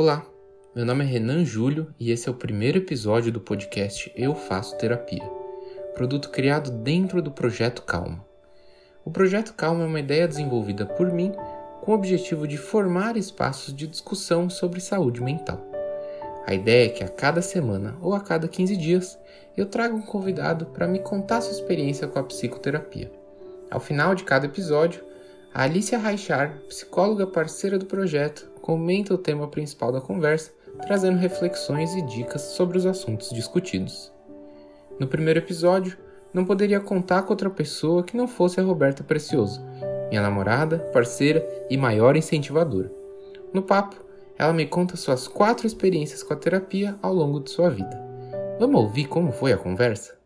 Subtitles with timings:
[0.00, 0.24] Olá,
[0.76, 4.78] meu nome é Renan Júlio e esse é o primeiro episódio do podcast Eu Faço
[4.78, 5.28] Terapia,
[5.96, 8.24] produto criado dentro do projeto Calma.
[9.04, 11.32] O projeto Calma é uma ideia desenvolvida por mim
[11.80, 15.60] com o objetivo de formar espaços de discussão sobre saúde mental.
[16.46, 19.18] A ideia é que a cada semana ou a cada 15 dias
[19.56, 23.10] eu trago um convidado para me contar sua experiência com a psicoterapia.
[23.68, 25.04] Ao final de cada episódio,
[25.52, 30.52] a Alicia Raichar, psicóloga parceira do projeto, comenta o tema principal da conversa,
[30.86, 34.12] trazendo reflexões e dicas sobre os assuntos discutidos.
[35.00, 35.96] No primeiro episódio,
[36.34, 39.64] não poderia contar com outra pessoa que não fosse a Roberta Precioso,
[40.10, 42.92] minha namorada, parceira e maior incentivadora.
[43.54, 43.96] No papo,
[44.38, 47.98] ela me conta suas quatro experiências com a terapia ao longo de sua vida.
[48.60, 50.17] Vamos ouvir como foi a conversa?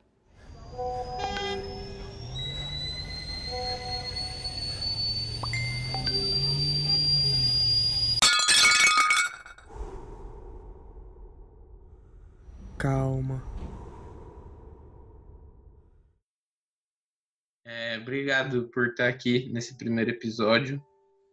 [18.02, 20.82] Obrigado por estar aqui nesse primeiro episódio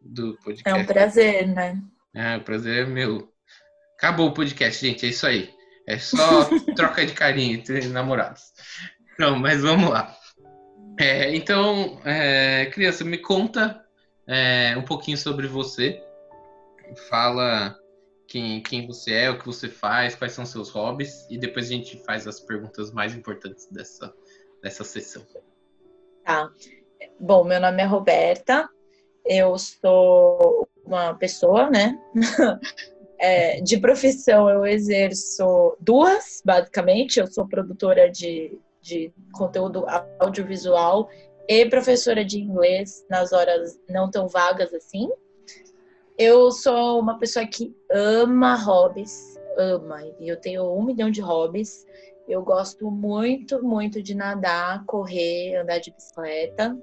[0.02, 0.70] do podcast.
[0.70, 1.81] É um prazer, né?
[2.16, 3.31] É, o prazer é meu.
[3.98, 5.53] Acabou o podcast, gente, é isso aí.
[5.86, 8.42] É só troca de carinho entre namorados.
[9.17, 10.16] Não, mas vamos lá.
[11.00, 13.84] É, então, é, criança, me conta
[14.28, 16.02] é, um pouquinho sobre você.
[17.09, 17.78] Fala
[18.28, 21.70] quem, quem você é, o que você faz, quais são seus hobbies, e depois a
[21.70, 24.14] gente faz as perguntas mais importantes dessa,
[24.62, 25.25] dessa sessão.
[26.30, 26.47] Tá.
[27.19, 28.69] Bom, meu nome é Roberta,
[29.25, 31.99] eu sou uma pessoa, né?
[33.17, 37.19] é, de profissão, eu exerço duas, basicamente.
[37.19, 39.88] Eu sou produtora de, de conteúdo
[40.19, 41.09] audiovisual
[41.47, 45.09] e professora de inglês nas horas não tão vagas assim.
[46.16, 50.05] Eu sou uma pessoa que ama hobbies, ama.
[50.19, 51.88] E eu tenho um milhão de hobbies.
[52.30, 56.78] Eu gosto muito, muito de nadar, correr, andar de bicicleta,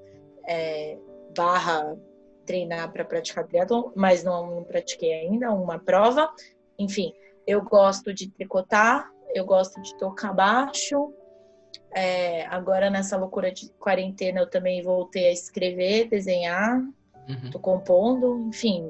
[0.45, 0.99] é,
[1.37, 1.97] barra
[2.45, 6.29] treinar para praticar triatlon, mas não, não pratiquei ainda uma prova.
[6.77, 7.13] Enfim,
[7.47, 11.15] eu gosto de tricotar, eu gosto de tocar baixo.
[11.95, 16.81] É, agora nessa loucura de quarentena eu também voltei a escrever, desenhar.
[17.29, 17.51] Uhum.
[17.53, 18.85] Tô compondo, enfim,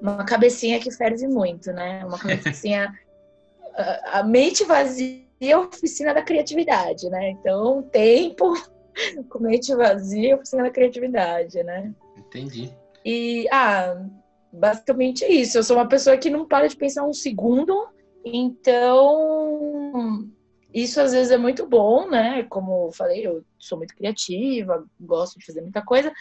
[0.00, 2.04] uma cabecinha que ferve muito, né?
[2.04, 2.92] Uma cabecinha.
[4.12, 7.30] a mente vazia é a oficina da criatividade, né?
[7.30, 8.54] Então, tempo
[9.28, 11.92] com mente vazia, oficina da criatividade, né?
[12.16, 12.72] Entendi.
[13.04, 14.06] E, ah,
[14.52, 15.58] basicamente é isso.
[15.58, 17.88] Eu sou uma pessoa que não para de pensar um segundo,
[18.24, 20.28] então
[20.72, 22.44] isso às vezes é muito bom, né?
[22.44, 26.12] Como eu falei, eu sou muito criativa, gosto de fazer muita coisa,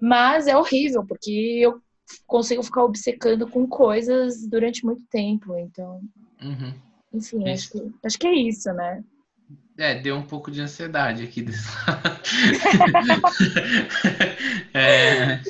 [0.00, 1.80] mas é horrível, porque eu
[2.26, 5.56] consigo ficar obcecando com coisas durante muito tempo.
[5.56, 6.00] Então,
[6.42, 6.74] uhum.
[7.12, 9.04] Enfim, acho que, acho que é isso, né?
[9.78, 11.66] É, deu um pouco de ansiedade aqui desse
[14.74, 15.40] é,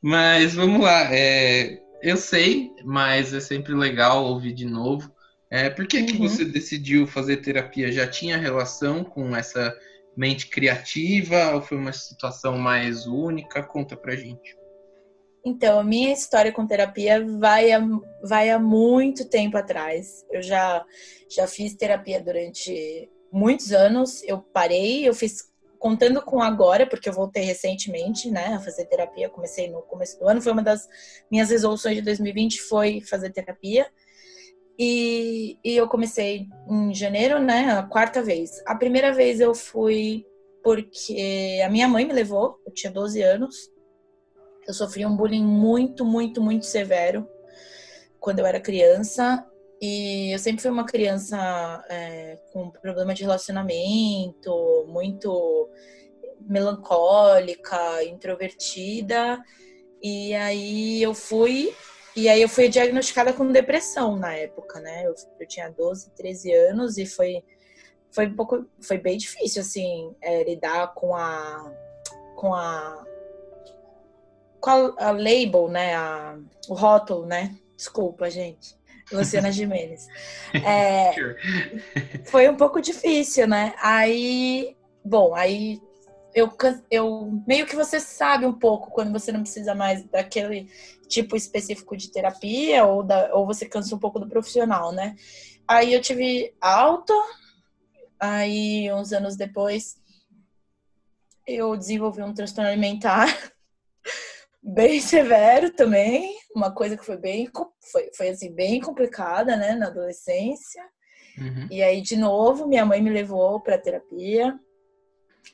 [0.00, 1.12] mas vamos lá.
[1.12, 5.12] É, eu sei, mas é sempre legal ouvir de novo.
[5.50, 6.06] É, por que, uhum.
[6.06, 7.92] que você decidiu fazer terapia?
[7.92, 9.76] Já tinha relação com essa
[10.16, 13.62] mente criativa ou foi uma situação mais única?
[13.62, 14.56] Conta pra gente.
[15.44, 17.80] Então, a minha história com terapia vai a,
[18.22, 20.24] vai há muito tempo atrás.
[20.30, 20.84] Eu já,
[21.28, 24.22] já fiz terapia durante muitos anos.
[24.22, 29.28] Eu parei, eu fiz contando com agora, porque eu voltei recentemente, né, a fazer terapia.
[29.28, 30.40] Comecei no começo do ano.
[30.40, 30.88] Foi uma das
[31.30, 33.86] minhas resoluções de 2020 foi fazer terapia.
[34.78, 37.70] E, e eu comecei em janeiro, né?
[37.70, 38.62] A quarta vez.
[38.66, 40.24] A primeira vez eu fui
[40.62, 43.70] porque a minha mãe me levou, eu tinha 12 anos.
[44.66, 47.28] Eu sofri um bullying muito, muito, muito severo
[48.20, 49.46] quando eu era criança.
[49.80, 55.68] E eu sempre fui uma criança é, com problema de relacionamento, muito
[56.40, 59.42] melancólica, introvertida.
[60.02, 61.74] E aí eu fui
[62.16, 65.04] e aí eu fui diagnosticada com depressão na época, né?
[65.04, 67.42] Eu, eu tinha 12, 13 anos e foi,
[68.12, 71.74] foi um pouco, foi bem difícil, assim, é, lidar com a,
[72.36, 73.04] com a,
[74.64, 75.94] com a, a label, né?
[75.94, 76.38] A,
[76.70, 77.54] o rótulo, né?
[77.76, 78.74] Desculpa, gente.
[79.12, 80.08] Luciana Jimenez.
[80.64, 81.12] É,
[82.24, 83.74] foi um pouco difícil, né?
[83.82, 84.74] Aí,
[85.04, 85.82] bom, aí
[86.34, 86.50] eu,
[86.90, 90.70] eu meio que você sabe um pouco quando você não precisa mais daquele
[91.08, 95.14] tipo específico de terapia ou, da, ou você cansa um pouco do profissional, né?
[95.68, 97.12] Aí eu tive alta,
[98.18, 99.96] aí uns anos depois
[101.46, 103.53] eu desenvolvi um transtorno alimentar
[104.64, 107.50] bem severo também, uma coisa que foi bem
[107.92, 110.82] foi, foi assim bem complicada, né, na adolescência.
[111.36, 111.68] Uhum.
[111.70, 114.58] E aí de novo minha mãe me levou para terapia.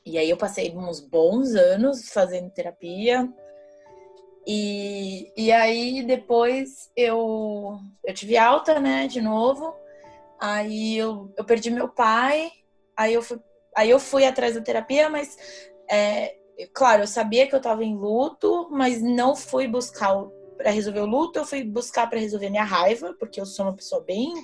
[0.06, 3.28] E aí eu passei uns bons anos fazendo terapia.
[4.46, 9.74] E, e aí depois eu eu tive alta, né, de novo.
[10.40, 12.52] Aí eu, eu perdi meu pai.
[12.96, 13.40] Aí eu fui
[13.76, 15.36] aí eu fui atrás da terapia, mas
[15.90, 16.36] é,
[16.68, 20.14] claro, eu sabia que eu estava em luto, mas não fui buscar
[20.56, 23.74] para resolver o luto, eu fui buscar para resolver minha raiva, porque eu sou uma
[23.74, 24.34] pessoa bem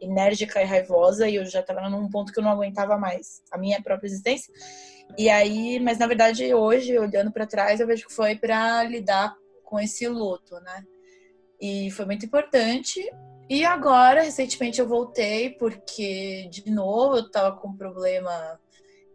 [0.00, 3.58] enérgica e raivosa e eu já estava num ponto que eu não aguentava mais a
[3.58, 4.52] minha própria existência.
[5.18, 9.36] E aí, mas na verdade hoje, olhando para trás, eu vejo que foi para lidar
[9.62, 10.82] com esse luto, né?
[11.60, 13.00] E foi muito importante.
[13.48, 18.58] E agora, recentemente eu voltei porque de novo eu estava com um problema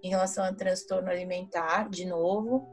[0.03, 2.68] em relação a transtorno alimentar, de novo.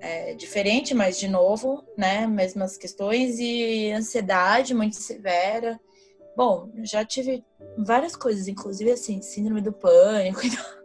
[0.00, 2.26] É, diferente, mas de novo, né?
[2.26, 5.78] Mesmas questões e ansiedade muito severa.
[6.36, 7.44] Bom, já tive
[7.76, 10.40] várias coisas, inclusive assim, síndrome do pânico.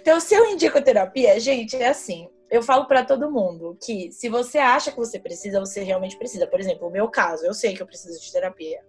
[0.00, 2.28] Então, se eu indico terapia, gente, é assim.
[2.50, 6.46] Eu falo para todo mundo que se você acha que você precisa, você realmente precisa.
[6.46, 8.80] Por exemplo, o meu caso, eu sei que eu preciso de terapia.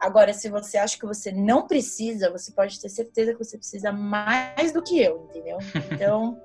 [0.00, 3.90] Agora, se você acha que você não precisa, você pode ter certeza que você precisa
[3.90, 5.58] mais do que eu, entendeu?
[5.92, 6.40] Então,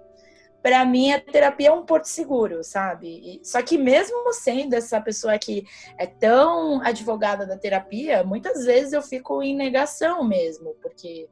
[0.62, 3.42] para mim, a terapia é um porto seguro, sabe?
[3.44, 5.66] só que mesmo sendo essa pessoa que
[5.98, 11.28] é tão advogada da terapia, muitas vezes eu fico em negação mesmo, porque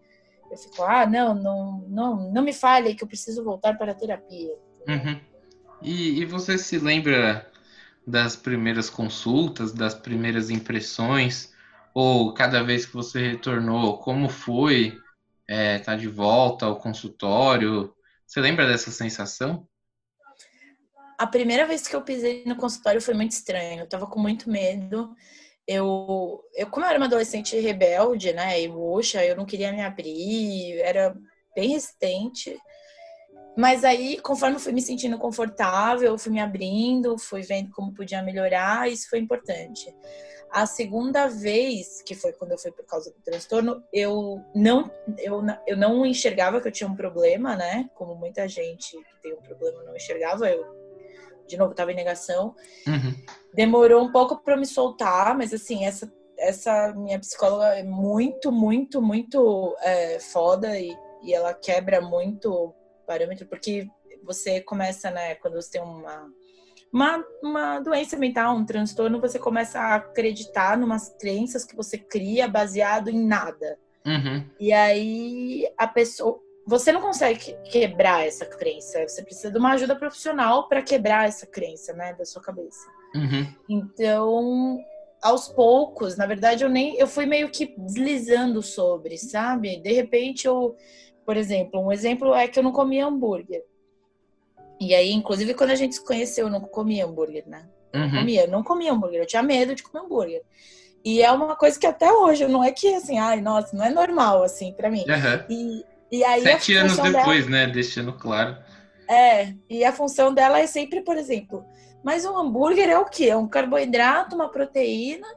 [0.52, 3.96] eu fico, ah, não, não, não, não me fale que eu preciso voltar para a
[3.96, 4.54] terapia.
[4.86, 5.20] Uhum.
[5.82, 7.50] E, e você se lembra
[8.06, 11.51] das primeiras consultas, das primeiras impressões?
[11.94, 14.98] Ou cada vez que você retornou, como foi
[15.48, 17.94] é, tá de volta ao consultório?
[18.26, 19.68] Você lembra dessa sensação?
[21.18, 23.82] A primeira vez que eu pisei no consultório foi muito estranho.
[23.82, 25.14] Eu tava com muito medo.
[25.68, 29.82] Eu, eu como eu era uma adolescente rebelde, né, e roxa, eu não queria me
[29.82, 31.16] abrir, era
[31.56, 32.58] bem resistente.
[33.58, 38.24] Mas aí, conforme eu fui me sentindo confortável, fui me abrindo, fui vendo como podia
[38.24, 39.94] melhorar, isso foi importante.
[40.52, 45.42] A segunda vez, que foi quando eu fui por causa do transtorno, eu não, eu,
[45.66, 47.90] eu não enxergava que eu tinha um problema, né?
[47.96, 50.50] Como muita gente que tem um problema não enxergava.
[50.50, 50.66] Eu,
[51.48, 52.54] de novo, estava em negação.
[52.86, 53.16] Uhum.
[53.54, 59.02] Demorou um pouco para me soltar, mas assim, essa, essa minha psicóloga é muito, muito,
[59.02, 60.94] muito é, foda e,
[61.24, 62.74] e ela quebra muito
[63.08, 63.88] parâmetro, porque
[64.24, 66.30] você começa, né, quando você tem uma
[66.92, 72.48] uma, uma doença mental, um transtorno, você começa a acreditar numas crenças que você cria
[72.48, 73.80] baseado em nada.
[74.06, 74.44] Uhum.
[74.60, 76.40] E aí a pessoa.
[76.68, 79.08] Você não consegue quebrar essa crença.
[79.08, 82.88] Você precisa de uma ajuda profissional para quebrar essa crença, né, da sua cabeça.
[83.16, 83.48] Uhum.
[83.68, 84.78] Então,
[85.22, 89.78] aos poucos, na verdade, eu nem eu fui meio que deslizando sobre, sabe?
[89.78, 90.76] De repente eu,
[91.26, 93.64] por exemplo, um exemplo é que eu não comia hambúrguer.
[94.82, 97.68] E aí, inclusive, quando a gente se conheceu, eu não comia hambúrguer, né?
[97.94, 98.02] Uhum.
[98.02, 100.42] Não comia, não comia hambúrguer, eu tinha medo de comer hambúrguer.
[101.06, 103.92] E é uma coisa que até hoje, não é que assim, ai, nossa, não é
[103.92, 105.06] normal, assim, para mim.
[105.08, 105.46] Uhum.
[105.48, 106.42] E, e aí.
[106.42, 107.68] Sete anos depois, dela...
[107.68, 107.68] né?
[107.68, 108.58] Deixando claro.
[109.08, 111.64] É, e a função dela é sempre, por exemplo,
[112.04, 113.26] mas um hambúrguer é o quê?
[113.26, 115.28] É um carboidrato, uma proteína,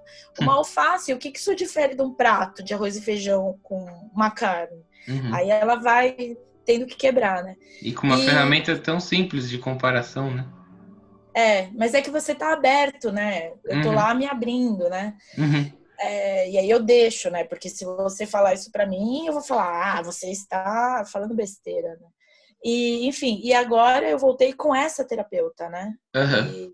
[0.41, 0.59] uma hum.
[0.59, 1.13] alface.
[1.13, 3.85] O que, que isso difere de um prato de arroz e feijão com
[4.15, 4.83] uma carne?
[5.07, 5.35] Uhum.
[5.35, 6.35] Aí ela vai
[6.65, 7.57] tendo que quebrar, né?
[7.83, 8.25] E com uma e...
[8.25, 10.47] ferramenta tão simples de comparação, né?
[11.35, 13.53] É, mas é que você tá aberto, né?
[13.65, 13.95] Eu tô uhum.
[13.95, 15.17] lá me abrindo, né?
[15.37, 15.73] Uhum.
[15.99, 17.45] É, e aí eu deixo, né?
[17.45, 21.89] Porque se você falar isso para mim, eu vou falar, ah, você está falando besteira,
[22.01, 22.09] né?
[22.65, 25.93] E, enfim, e agora eu voltei com essa terapeuta, né?
[26.15, 26.47] Uhum.
[26.53, 26.73] E,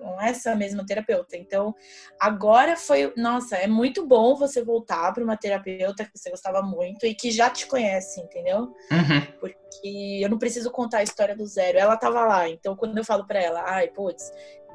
[0.00, 1.36] com essa mesma terapeuta.
[1.36, 1.74] Então,
[2.18, 7.04] agora foi, nossa, é muito bom você voltar para uma terapeuta que você gostava muito
[7.04, 8.74] e que já te conhece, entendeu?
[8.90, 9.20] Uhum.
[9.38, 11.78] Porque eu não preciso contar a história do zero.
[11.78, 14.32] Ela tava lá, então quando eu falo para ela, ai, putz,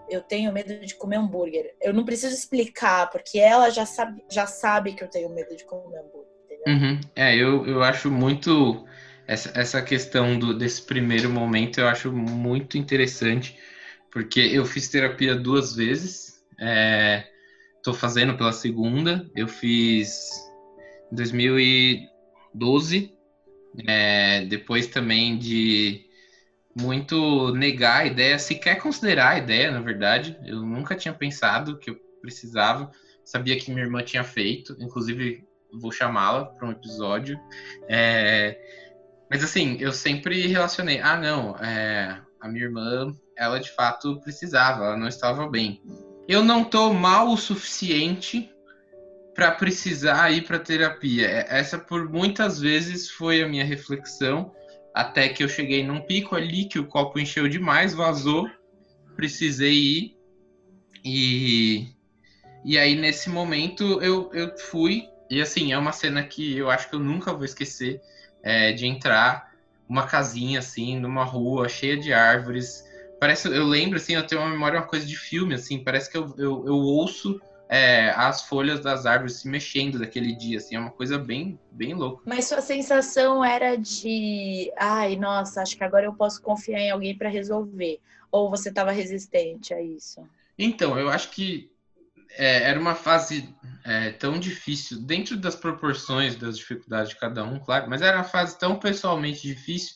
[0.07, 1.75] eu tenho medo de comer hambúrguer.
[1.81, 5.65] Eu não preciso explicar, porque ela já sabe, já sabe que eu tenho medo de
[5.65, 6.35] comer hambúrguer.
[6.67, 7.01] Uhum.
[7.15, 8.85] É, eu, eu acho muito
[9.27, 13.57] essa, essa questão do, desse primeiro momento, eu acho muito interessante
[14.15, 16.41] porque eu fiz terapia duas vezes.
[17.75, 19.29] Estou é, fazendo pela segunda.
[19.35, 20.31] Eu fiz
[21.11, 23.13] em 2012.
[23.85, 26.05] É, depois também de
[26.73, 30.39] muito negar a ideia, sequer considerar a ideia, na verdade.
[30.45, 32.89] Eu nunca tinha pensado que eu precisava.
[33.25, 35.43] Sabia que minha irmã tinha feito, inclusive
[35.73, 37.37] vou chamá-la para um episódio.
[37.89, 38.57] É,
[39.29, 44.85] mas assim, eu sempre relacionei, ah não, é, a minha irmã ela de fato precisava,
[44.85, 45.81] ela não estava bem.
[46.27, 48.51] Eu não tô mal o suficiente
[49.35, 51.27] para precisar ir para terapia.
[51.27, 54.51] É, essa por muitas vezes foi a minha reflexão,
[54.93, 58.49] até que eu cheguei num pico ali que o copo encheu demais, vazou,
[59.15, 60.17] precisei ir.
[61.03, 61.89] E,
[62.63, 66.89] e aí nesse momento eu, eu fui, e assim, é uma cena que eu acho
[66.89, 68.01] que eu nunca vou esquecer
[68.41, 69.53] é, de entrar
[69.87, 72.84] uma casinha assim, numa rua cheia de árvores.
[73.19, 76.17] Parece, eu lembro assim, eu tenho uma memória uma coisa de filme assim, parece que
[76.17, 80.79] eu, eu, eu ouço é, as folhas das árvores se mexendo daquele dia, assim, é
[80.79, 82.23] uma coisa bem, bem louca.
[82.25, 87.17] Mas sua sensação era de, ai, nossa, acho que agora eu posso confiar em alguém
[87.17, 87.99] para resolver,
[88.31, 90.21] ou você estava resistente a isso?
[90.57, 91.71] Então, eu acho que
[92.37, 93.53] é, era uma fase
[93.83, 98.23] é, tão difícil, dentro das proporções das dificuldades de cada um, claro, mas era uma
[98.23, 99.95] fase tão pessoalmente difícil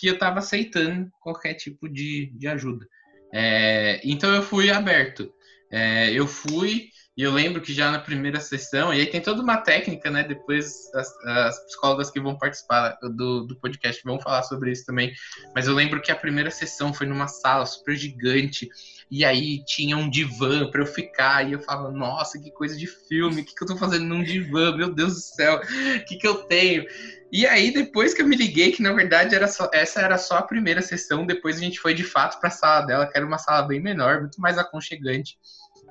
[0.00, 2.88] que eu estava aceitando qualquer tipo de, de ajuda.
[3.32, 5.30] É, então eu fui aberto.
[5.70, 6.88] É, eu fui
[7.20, 10.24] e eu lembro que já na primeira sessão, e aí tem toda uma técnica, né?
[10.24, 15.12] Depois as, as psicólogas que vão participar do, do podcast vão falar sobre isso também.
[15.54, 18.70] Mas eu lembro que a primeira sessão foi numa sala super gigante,
[19.10, 22.86] e aí tinha um divã para eu ficar, e eu falava, nossa, que coisa de
[22.86, 24.74] filme, o que, que eu tô fazendo num divã?
[24.74, 26.86] Meu Deus do céu, o que, que eu tenho?
[27.30, 30.38] E aí, depois que eu me liguei, que na verdade era só, essa era só
[30.38, 33.26] a primeira sessão, depois a gente foi de fato para a sala dela, que era
[33.26, 35.38] uma sala bem menor, muito mais aconchegante.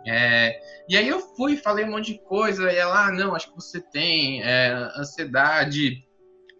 [0.07, 3.49] É, e aí eu fui, falei um monte de coisa, e ela, ah, não, acho
[3.49, 6.03] que você tem é, ansiedade,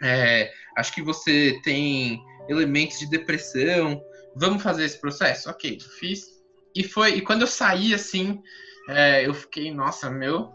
[0.03, 4.01] é, acho que você tem elementos de depressão,
[4.35, 5.49] vamos fazer esse processo?
[5.49, 6.39] Ok, fiz.
[6.75, 8.41] E foi, e quando eu saí assim,
[8.89, 10.51] é, eu fiquei, nossa, meu.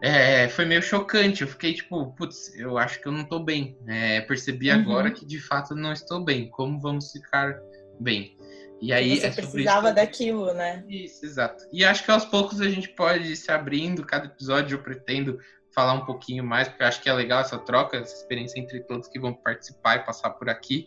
[0.00, 1.42] É, foi meio chocante.
[1.42, 3.76] Eu fiquei tipo, putz, eu acho que eu não tô bem.
[3.86, 4.80] É, percebi uhum.
[4.80, 6.48] agora que de fato não estou bem.
[6.50, 7.58] Como vamos ficar
[8.00, 8.36] bem?
[8.80, 10.84] E aí você é precisava daquilo, né?
[10.88, 11.64] Isso, exato.
[11.72, 14.04] E acho que aos poucos a gente pode ir se abrindo.
[14.04, 15.40] Cada episódio eu pretendo
[15.74, 18.80] falar um pouquinho mais, porque eu acho que é legal essa troca, essa experiência entre
[18.80, 20.86] todos que vão participar e passar por aqui.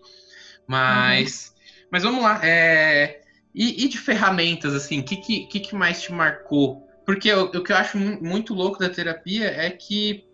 [0.65, 1.88] Mas, uhum.
[1.91, 2.39] mas vamos lá.
[2.43, 3.21] É...
[3.53, 6.88] E, e, de ferramentas, assim, o que, que, que mais te marcou?
[7.05, 10.25] Porque o, o que eu acho muito louco da terapia é que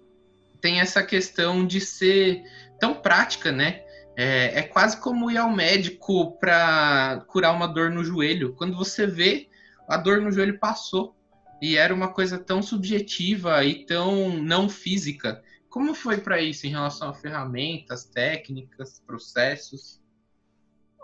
[0.62, 2.44] tem essa questão de ser
[2.80, 3.82] tão prática, né?
[4.20, 8.56] É, é quase como ir ao médico para curar uma dor no joelho.
[8.56, 9.48] Quando você vê,
[9.88, 11.16] a dor no joelho passou.
[11.62, 15.44] E era uma coisa tão subjetiva e tão não física.
[15.70, 20.02] Como foi para isso em relação a ferramentas, técnicas, processos?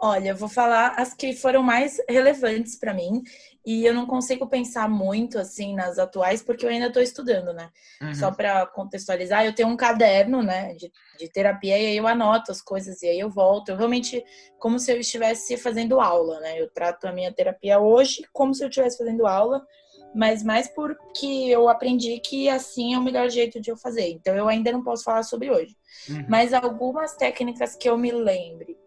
[0.06, 3.24] Olha, eu vou falar as que foram mais relevantes para mim
[3.66, 7.70] e eu não consigo pensar muito assim nas atuais porque eu ainda estou estudando, né?
[8.02, 8.14] Uhum.
[8.14, 12.52] Só para contextualizar, eu tenho um caderno, né, de, de, terapia e aí eu anoto
[12.52, 13.70] as coisas e aí eu volto.
[13.70, 14.22] Eu realmente
[14.60, 16.60] como se eu estivesse fazendo aula, né?
[16.60, 19.66] Eu trato a minha terapia hoje como se eu estivesse fazendo aula,
[20.14, 24.10] mas mais porque eu aprendi que assim é o melhor jeito de eu fazer.
[24.10, 25.78] Então eu ainda não posso falar sobre hoje.
[26.10, 26.26] Uhum.
[26.28, 28.83] Mas algumas técnicas que eu me lembre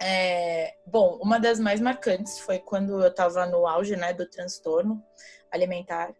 [0.00, 5.02] é, bom, uma das mais marcantes foi quando eu estava no auge né, do transtorno
[5.50, 6.14] alimentar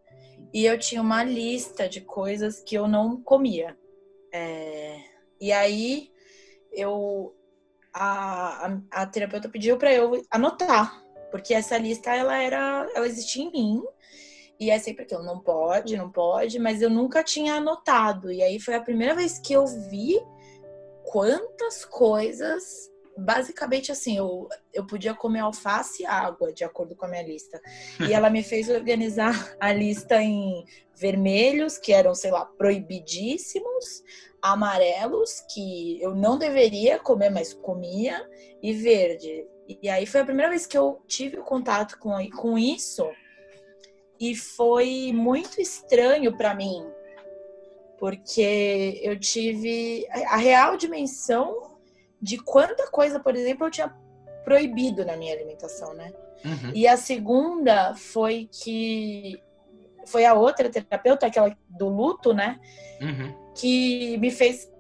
[0.53, 3.77] e eu tinha uma lista de coisas que eu não comia.
[4.33, 4.99] É,
[5.41, 6.11] e aí
[6.73, 7.35] eu
[7.93, 13.45] a, a, a terapeuta pediu para eu anotar, porque essa lista ela era ela existia
[13.45, 13.83] em mim
[14.59, 18.33] e é sempre aquilo, não pode, não pode, mas eu nunca tinha anotado.
[18.33, 20.21] E aí foi a primeira vez que eu vi
[21.05, 27.09] quantas coisas basicamente assim, eu, eu podia comer alface e água, de acordo com a
[27.09, 27.61] minha lista.
[28.01, 34.03] E ela me fez organizar a lista em vermelhos, que eram, sei lá, proibidíssimos,
[34.41, 38.25] amarelos, que eu não deveria comer, mas comia,
[38.63, 39.47] e verde.
[39.83, 43.05] E aí foi a primeira vez que eu tive contato com, com isso,
[44.21, 46.85] e foi muito estranho para mim,
[47.99, 51.68] porque eu tive a real dimensão
[52.21, 53.95] de quanta coisa, por exemplo, eu tinha
[54.45, 56.13] proibido na minha alimentação, né?
[56.45, 56.73] Uhum.
[56.75, 59.43] E a segunda foi que
[60.07, 62.59] foi a outra terapeuta, aquela do luto, né?
[63.01, 63.35] Uhum.
[63.55, 64.71] Que me fez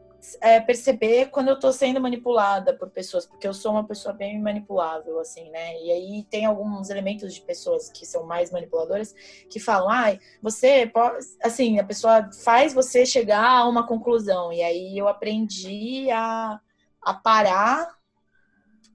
[0.40, 4.40] é, perceber quando eu tô sendo manipulada por pessoas, porque eu sou uma pessoa bem
[4.40, 5.80] manipulável, assim, né?
[5.80, 9.14] E aí tem alguns elementos de pessoas que são mais manipuladoras
[9.48, 11.24] que falam, ai, você pode.
[11.42, 14.52] Assim, a pessoa faz você chegar a uma conclusão.
[14.52, 16.60] E aí eu aprendi a
[17.08, 17.88] a parar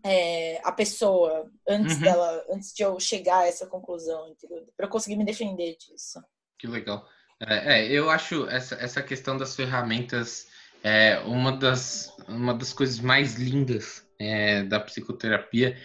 [0.03, 2.01] é, a pessoa antes uhum.
[2.01, 4.35] dela, antes de eu chegar a essa conclusão?
[4.77, 6.23] Para eu conseguir me defender disso.
[6.59, 7.07] Que legal.
[7.39, 10.47] É, é, eu acho essa, essa questão das ferramentas
[10.83, 15.75] é uma das, uma das coisas mais lindas é, da psicoterapia.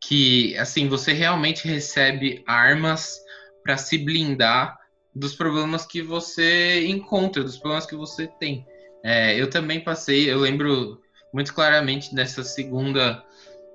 [0.00, 3.20] que assim você realmente recebe armas
[3.62, 4.76] para se blindar
[5.14, 8.66] dos problemas que você encontra, dos problemas que você tem.
[9.04, 11.00] É, eu também passei, eu lembro
[11.32, 13.22] muito claramente dessa segunda.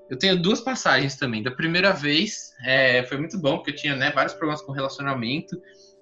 [0.09, 1.41] Eu tenho duas passagens também.
[1.41, 5.55] Da primeira vez é, foi muito bom, porque eu tinha né, vários problemas com relacionamento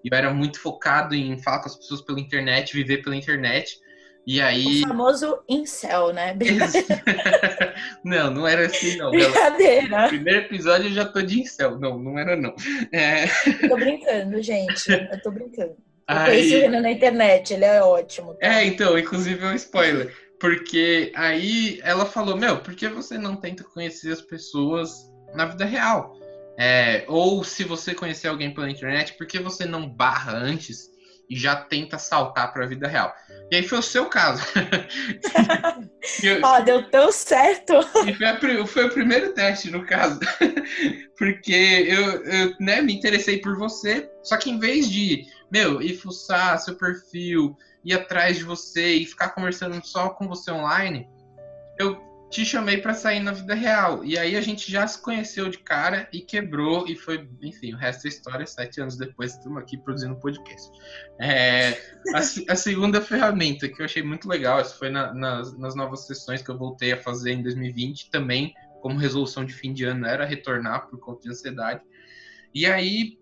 [0.03, 3.79] e eu era muito focado em falar com as pessoas pela internet, viver pela internet.
[4.25, 4.83] E aí.
[4.83, 6.37] O famoso incel, né?
[8.05, 9.09] não, não era assim, não.
[9.09, 10.03] Brincadeira.
[10.03, 11.79] No primeiro episódio eu já tô de incel.
[11.79, 12.53] Não, não era, não.
[12.91, 13.25] É...
[13.67, 14.91] Tô brincando, gente.
[14.91, 15.71] Eu tô brincando.
[15.71, 16.25] Eu aí...
[16.25, 18.35] conheci o Renan na internet, ele é ótimo.
[18.35, 18.47] Tá?
[18.47, 20.13] É, então, inclusive é um spoiler.
[20.41, 24.91] Porque aí ela falou: Meu, por que você não tenta conhecer as pessoas
[25.35, 26.17] na vida real?
[26.57, 30.89] É, ou se você conhecer alguém pela internet, por que você não barra antes
[31.29, 33.15] e já tenta saltar para a vida real.
[33.49, 34.43] E aí foi o seu caso.
[36.43, 37.73] Ó, oh, deu tão certo.
[38.05, 40.19] E foi, a, foi, o primeiro teste, no caso.
[41.17, 41.53] Porque
[41.87, 46.59] eu, eu né, me interessei por você, só que em vez de, meu, ir fuçar
[46.59, 51.07] seu perfil, ir atrás de você e ficar conversando só com você online,
[51.79, 54.05] eu te chamei para sair na vida real.
[54.05, 57.77] E aí a gente já se conheceu de cara e quebrou, e foi, enfim, o
[57.77, 60.71] resto da história, sete anos depois, estamos aqui produzindo podcast.
[61.19, 61.71] É,
[62.15, 62.19] a,
[62.53, 66.41] a, segunda ferramenta que eu achei muito legal, essa foi na, nas, nas novas sessões
[66.41, 70.25] que eu voltei a fazer em 2020, também como resolução de fim de ano, era
[70.25, 71.81] retornar por conta de ansiedade.
[72.55, 73.19] E aí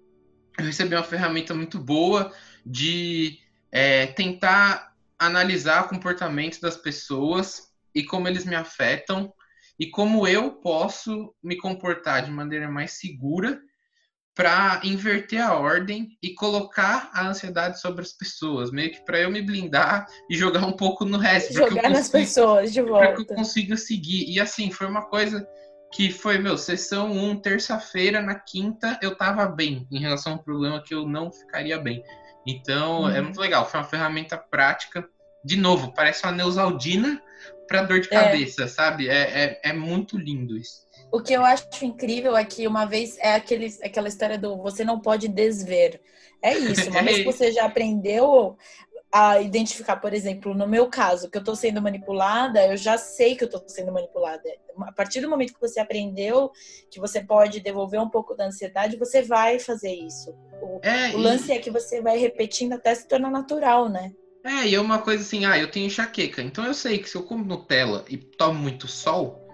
[0.57, 2.31] eu recebi uma ferramenta muito boa
[2.63, 3.39] de
[3.71, 9.33] é, tentar analisar o comportamento das pessoas e como eles me afetam
[9.79, 13.59] e como eu posso me comportar de maneira mais segura
[14.35, 19.29] para inverter a ordem e colocar a ansiedade sobre as pessoas, meio que para eu
[19.29, 21.53] me blindar e jogar um pouco no resto.
[21.53, 23.07] Jogar consigo, nas pessoas de volta.
[23.07, 24.29] Para que eu consiga seguir.
[24.29, 25.45] E assim, foi uma coisa
[25.91, 30.39] que foi, meu, sessão 1, terça-feira, na quinta, eu tava bem em relação a um
[30.39, 32.01] problema que eu não ficaria bem.
[32.45, 33.17] Então, é uhum.
[33.17, 33.65] é muito legal.
[33.69, 35.07] Foi uma ferramenta prática.
[35.43, 37.21] De novo, parece uma Neusaldina,
[37.67, 38.09] para dor de é.
[38.09, 38.67] cabeça, é.
[38.67, 39.07] sabe?
[39.07, 40.87] É, é, é, muito lindo isso.
[41.11, 44.83] O que eu acho incrível é que uma vez é aquele, aquela história do você
[44.83, 46.01] não pode desver.
[46.41, 46.89] É isso.
[46.91, 48.57] Uma vez que você já aprendeu
[49.11, 53.35] a identificar, por exemplo, no meu caso, que eu estou sendo manipulada, eu já sei
[53.35, 54.43] que eu estou sendo manipulada.
[54.81, 56.51] A partir do momento que você aprendeu
[56.91, 60.35] que você pode devolver um pouco da ansiedade, você vai fazer isso.
[60.61, 61.55] O, é, o lance e...
[61.55, 64.11] é que você vai repetindo até se tornar natural, né?
[64.43, 67.15] É, e é uma coisa assim, ah, eu tenho enxaqueca, então eu sei que se
[67.15, 69.45] eu como Nutella e tomo muito sol,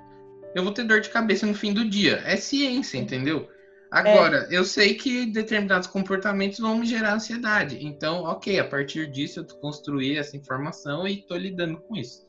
[0.54, 2.22] eu vou ter dor de cabeça no fim do dia.
[2.26, 3.50] É ciência, entendeu?
[3.96, 4.58] Agora, é.
[4.58, 7.80] eu sei que determinados comportamentos vão me gerar ansiedade.
[7.82, 12.26] Então, ok, a partir disso eu construí essa informação e estou lidando com isso.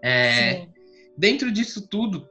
[0.00, 0.68] É,
[1.16, 2.28] dentro disso tudo,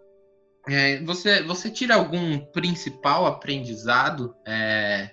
[0.69, 5.11] é, você, você tira algum principal aprendizado é,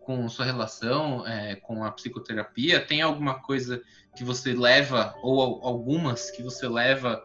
[0.00, 2.80] com sua relação é, com a psicoterapia?
[2.80, 3.82] Tem alguma coisa
[4.16, 7.22] que você leva, ou algumas que você leva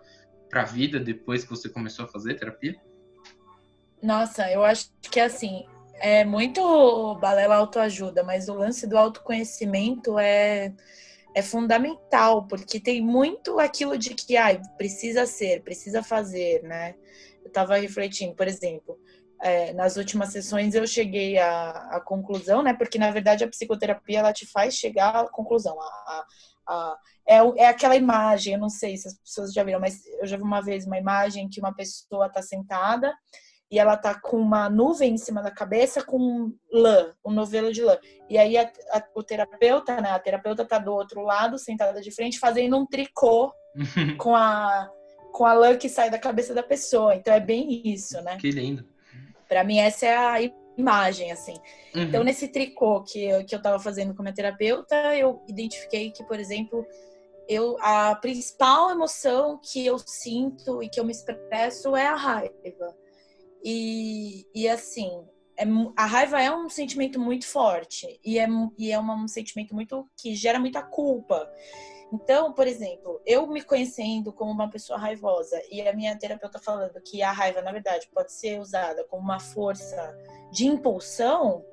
[0.50, 2.76] para a vida depois que você começou a fazer terapia?
[4.02, 5.66] Nossa, eu acho que assim,
[6.00, 10.74] é muito balela autoajuda, mas o lance do autoconhecimento é,
[11.36, 16.96] é fundamental, porque tem muito aquilo de que ai, precisa ser, precisa fazer, né?
[17.44, 18.98] Eu tava refletindo, por exemplo,
[19.42, 22.74] é, nas últimas sessões eu cheguei à, à, conclusão, né?
[22.74, 25.78] Porque na verdade a psicoterapia ela te faz chegar à conclusão.
[25.80, 26.26] A, a,
[26.68, 30.26] a, é, é aquela imagem, eu não sei se as pessoas já viram, mas eu
[30.26, 33.14] já vi uma vez uma imagem que uma pessoa está sentada
[33.72, 37.82] e ela tá com uma nuvem em cima da cabeça com lã, um novelo de
[37.84, 37.98] lã.
[38.30, 40.10] E aí a, a, o terapeuta, né?
[40.12, 43.54] A terapeuta tá do outro lado, sentada de frente, fazendo um tricô
[44.18, 44.90] com a
[45.32, 47.16] com a lã que sai da cabeça da pessoa.
[47.16, 48.38] Então é bem isso, né?
[48.38, 48.84] Que lindo.
[49.48, 50.36] Para mim, essa é a
[50.78, 51.54] imagem, assim.
[51.96, 52.04] Uhum.
[52.04, 56.12] Então, nesse tricô que, eu, que eu tava fazendo com a minha terapeuta, eu identifiquei
[56.12, 56.86] que, por exemplo,
[57.48, 62.96] eu, a principal emoção que eu sinto e que eu me expresso é a raiva.
[63.63, 65.26] E, e assim,
[65.58, 70.10] é, a raiva é um sentimento muito forte e é, e é um sentimento muito
[70.19, 71.50] que gera muita culpa.
[72.12, 77.00] Então, por exemplo, eu me conhecendo como uma pessoa raivosa e a minha terapeuta falando
[77.02, 80.17] que a raiva, na verdade, pode ser usada como uma força
[80.52, 81.63] de impulsão,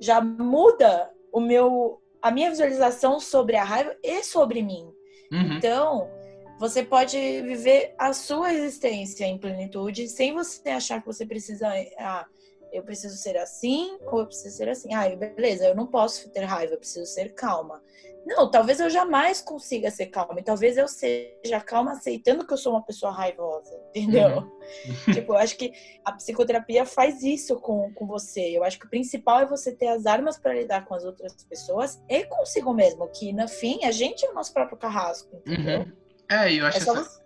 [0.00, 4.92] já muda o meu a minha visualização sobre a raiva e sobre mim.
[5.30, 5.56] Uhum.
[5.56, 6.10] Então,
[6.58, 11.68] você pode viver a sua existência em plenitude sem você achar que você precisa
[11.98, 12.26] ah,
[12.72, 14.92] eu preciso ser assim ou eu preciso ser assim.
[14.92, 17.82] Ah, beleza, eu não posso ter raiva, eu preciso ser calma.
[18.26, 20.40] Não, talvez eu jamais consiga ser calma.
[20.40, 24.38] E talvez eu seja calma aceitando que eu sou uma pessoa raivosa, entendeu?
[24.38, 24.58] Uhum.
[25.14, 25.72] tipo, eu acho que
[26.04, 28.50] a psicoterapia faz isso com, com você.
[28.50, 31.32] Eu acho que o principal é você ter as armas para lidar com as outras
[31.44, 35.80] pessoas e consigo mesmo, que no fim a gente é o nosso próprio carrasco, entendeu?
[35.80, 36.07] Uhum.
[36.28, 36.94] É, eu acho é essa...
[36.94, 37.18] Você...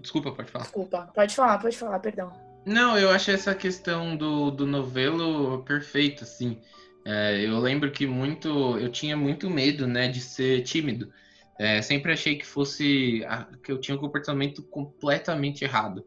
[0.00, 0.64] Desculpa, pode falar.
[0.64, 2.32] Desculpa, pode falar, pode falar, perdão.
[2.64, 6.60] Não, eu acho essa questão do, do novelo perfeita, assim.
[7.04, 11.12] É, eu lembro que muito, eu tinha muito medo, né, de ser tímido.
[11.58, 13.24] É, sempre achei que fosse,
[13.62, 16.04] que eu tinha um comportamento completamente errado.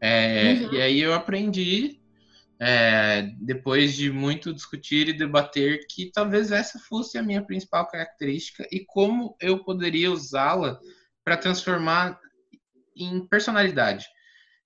[0.00, 0.74] É, uhum.
[0.74, 2.00] E aí eu aprendi,
[2.58, 8.66] é, depois de muito discutir e debater, que talvez essa fosse a minha principal característica
[8.72, 10.80] e como eu poderia usá-la
[11.24, 12.18] para transformar
[12.96, 14.06] em personalidade,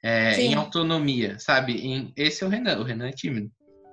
[0.02, 1.74] é, em autonomia, sabe?
[1.74, 2.78] Em, esse é o Renan.
[2.78, 3.50] O Renan é tímido.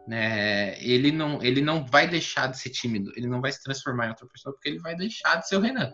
[0.08, 0.78] Né?
[0.84, 4.10] Ele, não, ele não vai deixar de ser tímido, ele não vai se transformar em
[4.10, 5.92] outra pessoa, porque ele vai deixar de ser o Renan.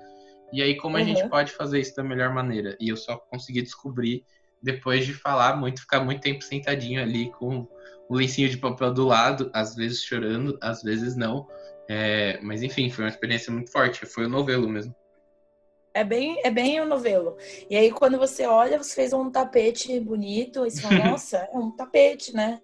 [0.51, 1.29] E aí, como a gente uhum.
[1.29, 2.75] pode fazer isso da melhor maneira?
[2.79, 4.23] E eu só consegui descobrir
[4.62, 7.67] depois de falar muito, ficar muito tempo sentadinho ali com
[8.10, 11.47] o lencinho de papel do lado, às vezes chorando, às vezes não.
[11.88, 14.05] É, mas enfim, foi uma experiência muito forte.
[14.05, 14.93] Foi o novelo mesmo.
[15.93, 17.38] É bem, é bem o novelo.
[17.69, 21.58] E aí, quando você olha, você fez um tapete bonito, e você fala, nossa, é
[21.58, 22.62] um tapete, né?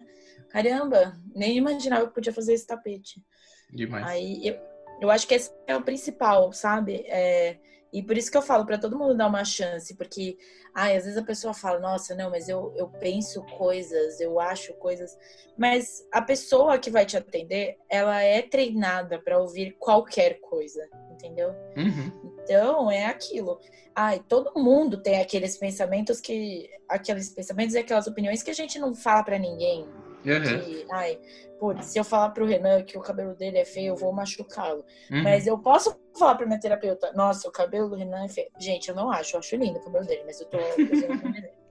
[0.49, 3.21] Caramba, nem imaginava que podia fazer esse tapete.
[3.69, 4.07] Demais.
[4.07, 4.57] Aí eu,
[5.01, 7.03] eu acho que esse é o principal, sabe?
[7.07, 7.57] É,
[7.95, 10.37] e por isso que eu falo para todo mundo dar uma chance, porque
[10.73, 14.73] ai, às vezes a pessoa fala, nossa, não, mas eu, eu penso coisas, eu acho
[14.73, 15.17] coisas.
[15.57, 21.55] Mas a pessoa que vai te atender, ela é treinada para ouvir qualquer coisa, entendeu?
[21.77, 22.31] Uhum.
[22.43, 23.61] Então é aquilo.
[23.95, 26.69] Ai, todo mundo tem aqueles pensamentos que.
[26.89, 29.87] Aqueles pensamentos e aquelas opiniões que a gente não fala para ninguém.
[30.25, 30.59] Uhum.
[30.59, 31.19] Que, ai,
[31.59, 34.83] putz, se eu falar pro Renan que o cabelo dele é feio, eu vou machucá-lo.
[35.11, 35.23] Uhum.
[35.23, 38.47] Mas eu posso falar pra minha terapeuta, nossa, o cabelo do Renan é feio.
[38.59, 40.57] Gente, eu não acho, eu acho lindo o cabelo dele, mas eu tô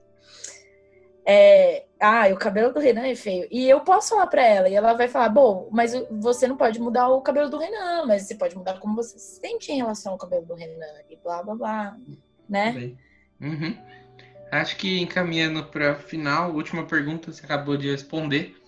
[1.25, 3.47] é, ah, o cabelo do Renan é feio.
[3.49, 6.79] E eu posso falar pra ela, e ela vai falar, bom, mas você não pode
[6.79, 10.13] mudar o cabelo do Renan, mas você pode mudar como você se sente em relação
[10.13, 11.97] ao cabelo do Renan, e blá blá blá,
[12.47, 12.95] né?
[13.41, 13.77] Uhum.
[14.61, 18.55] Acho que encaminhando para final, última pergunta, você acabou de responder.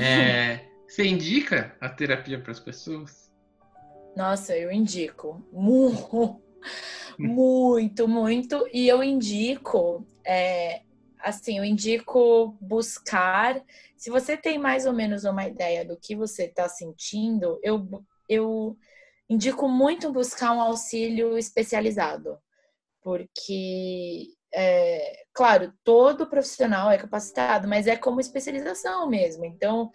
[0.00, 3.32] É, você indica a terapia para as pessoas?
[4.14, 5.44] Nossa, eu indico.
[5.52, 6.40] Muito,
[7.18, 8.64] muito, muito.
[8.72, 10.82] E eu indico, é,
[11.18, 13.60] assim, eu indico buscar.
[13.96, 18.76] Se você tem mais ou menos uma ideia do que você está sentindo, eu, eu
[19.28, 22.38] indico muito buscar um auxílio especializado.
[23.02, 29.44] Porque é, claro, todo profissional é capacitado, mas é como especialização mesmo.
[29.44, 29.90] Então,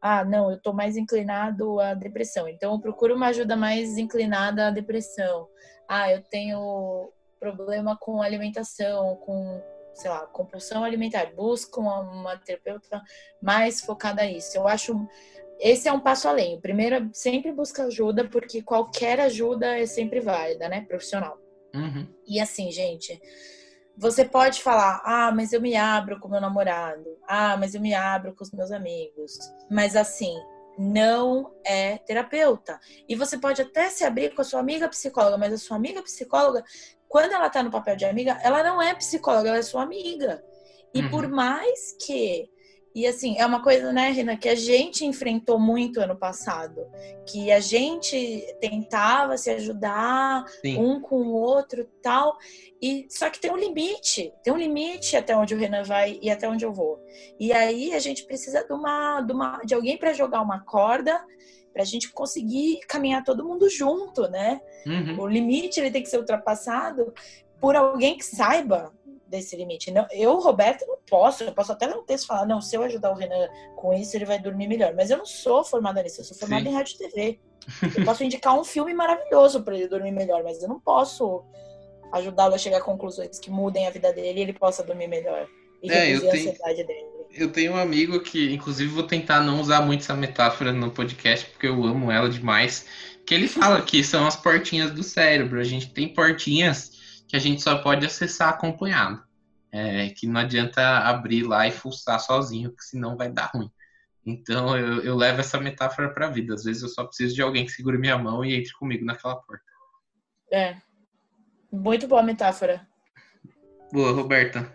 [0.00, 4.68] ah, não, eu estou mais inclinado à depressão, então eu procuro uma ajuda mais inclinada
[4.68, 5.48] à depressão.
[5.88, 9.62] Ah, eu tenho problema com alimentação, com,
[9.94, 11.32] sei lá, compulsão alimentar.
[11.34, 13.02] Busco uma, uma terapeuta
[13.40, 14.56] mais focada nisso.
[14.56, 15.06] Eu acho
[15.58, 16.60] esse é um passo além.
[16.60, 20.82] Primeiro, sempre busca ajuda, porque qualquer ajuda é sempre válida, né?
[20.82, 21.38] Profissional.
[21.74, 22.06] Uhum.
[22.26, 23.20] E assim, gente,
[23.96, 27.94] você pode falar, ah, mas eu me abro com meu namorado, ah, mas eu me
[27.94, 29.38] abro com os meus amigos.
[29.70, 30.36] Mas assim,
[30.78, 32.78] não é terapeuta.
[33.08, 36.02] E você pode até se abrir com a sua amiga psicóloga, mas a sua amiga
[36.02, 36.62] psicóloga,
[37.08, 40.44] quando ela tá no papel de amiga, ela não é psicóloga, ela é sua amiga.
[40.92, 41.10] E uhum.
[41.10, 42.48] por mais que
[42.96, 46.86] e assim, é uma coisa, né, Rina, que a gente enfrentou muito ano passado,
[47.26, 50.78] que a gente tentava se ajudar Sim.
[50.78, 52.38] um com o outro, tal,
[52.80, 56.30] e só que tem um limite, tem um limite até onde o Renan vai e
[56.30, 56.98] até onde eu vou.
[57.38, 61.22] E aí a gente precisa de uma de, uma, de alguém para jogar uma corda
[61.74, 64.58] para a gente conseguir caminhar todo mundo junto, né?
[64.86, 65.20] Uhum.
[65.20, 67.12] O limite ele tem que ser ultrapassado
[67.60, 68.95] por alguém que saiba
[69.26, 69.90] desse limite.
[69.90, 71.44] Não, eu, Roberto, não posso.
[71.44, 74.16] Eu posso até ler um texto falar, não, se eu ajudar o Renan com isso,
[74.16, 74.94] ele vai dormir melhor.
[74.94, 76.70] Mas eu não sou formada nisso, eu sou formada Sim.
[76.70, 77.40] em rádio e TV.
[77.96, 81.44] Eu posso indicar um filme maravilhoso para ele dormir melhor, mas eu não posso
[82.12, 85.48] ajudá-lo a chegar a conclusões que mudem a vida dele e ele possa dormir melhor.
[85.82, 87.06] E é, ansiedade dele.
[87.32, 91.46] Eu tenho um amigo que, inclusive, vou tentar não usar muito essa metáfora no podcast,
[91.50, 92.86] porque eu amo ela demais.
[93.26, 95.60] Que ele fala que são as portinhas do cérebro.
[95.60, 96.95] A gente tem portinhas
[97.28, 99.24] que a gente só pode acessar acompanhado.
[99.72, 103.70] É, que não adianta abrir lá e fuçar sozinho, que senão vai dar ruim.
[104.24, 106.54] Então eu, eu levo essa metáfora para a vida.
[106.54, 109.36] Às vezes eu só preciso de alguém que segure minha mão e entre comigo naquela
[109.36, 109.64] porta.
[110.52, 110.76] É.
[111.70, 112.86] Muito boa metáfora.
[113.92, 114.72] Boa, Roberta.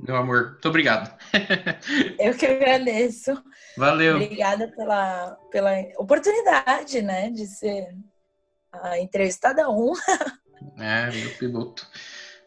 [0.00, 0.52] meu amor.
[0.52, 1.16] Muito obrigado.
[2.18, 3.32] Eu que agradeço.
[3.76, 4.16] Valeu.
[4.16, 7.88] Obrigada pela, pela oportunidade, né, de ser
[8.72, 9.92] a entrevistada um.
[10.78, 11.86] É, meu piloto.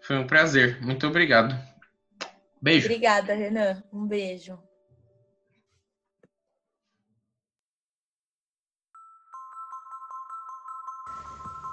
[0.02, 0.82] Foi um prazer.
[0.82, 1.56] Muito obrigado.
[2.62, 2.86] Beijo.
[2.86, 3.84] Obrigada, Renan.
[3.92, 4.60] Um beijo.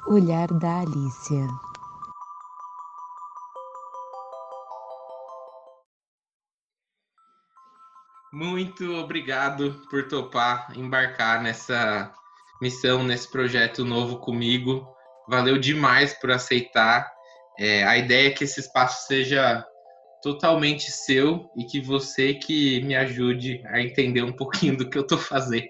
[0.07, 1.49] Olhar da Alicia.
[8.33, 12.13] Muito obrigado por topar embarcar nessa
[12.61, 14.96] missão, nesse projeto novo comigo.
[15.29, 17.11] Valeu demais por aceitar.
[17.59, 19.65] É, a ideia é que esse espaço seja
[20.23, 25.03] totalmente seu e que você que me ajude a entender um pouquinho do que eu
[25.03, 25.69] estou fazendo.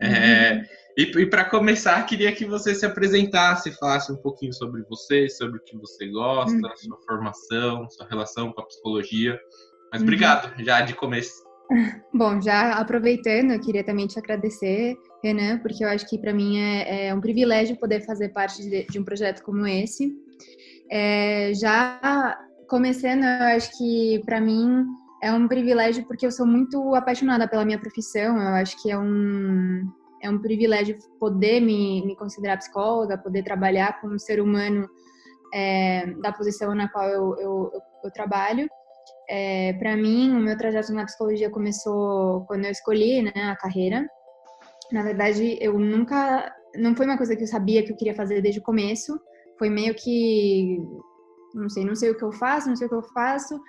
[0.00, 0.62] É, uhum.
[0.96, 5.58] E, e para começar, queria que você se apresentasse, falasse um pouquinho sobre você, sobre
[5.58, 6.76] o que você gosta, uhum.
[6.76, 9.38] sua formação, sua relação com a psicologia.
[9.90, 10.06] Mas uhum.
[10.06, 11.32] obrigado já de começo.
[12.12, 16.58] Bom, já aproveitando, eu queria também te agradecer, Renan, porque eu acho que para mim
[16.58, 20.12] é, é, um privilégio poder fazer parte de, de um projeto como esse.
[20.90, 24.84] É, já começando, eu acho que para mim
[25.22, 28.36] é um privilégio porque eu sou muito apaixonada pela minha profissão.
[28.36, 29.88] Eu acho que é um,
[30.20, 34.88] é um privilégio poder me, me considerar psicóloga, poder trabalhar com um ser humano
[35.54, 38.68] é, da posição na qual eu, eu, eu trabalho.
[39.28, 44.04] É, para mim, o meu trajeto na psicologia começou quando eu escolhi né, a carreira.
[44.92, 46.54] Na verdade, eu nunca.
[46.76, 49.18] Não foi uma coisa que eu sabia que eu queria fazer desde o começo.
[49.58, 50.78] Foi meio que.
[51.54, 53.60] Não sei, não sei o que eu faço, não sei o que eu faço.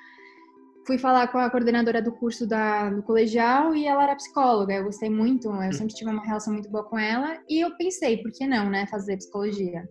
[0.86, 4.74] Fui falar com a coordenadora do curso da, do colegial e ela era psicóloga.
[4.74, 7.42] Eu gostei muito, eu sempre tive uma relação muito boa com ela.
[7.50, 9.88] E eu pensei, por que não, né, fazer psicologia?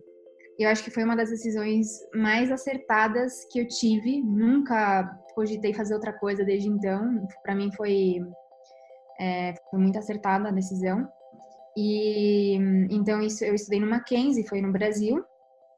[0.59, 4.21] Eu acho que foi uma das decisões mais acertadas que eu tive.
[4.21, 7.25] Nunca cogitei fazer outra coisa desde então.
[7.41, 8.17] Para mim foi,
[9.19, 11.07] é, foi muito acertada a decisão.
[11.75, 12.55] E
[12.89, 15.23] então isso eu estudei no Mackenzie, foi no Brasil.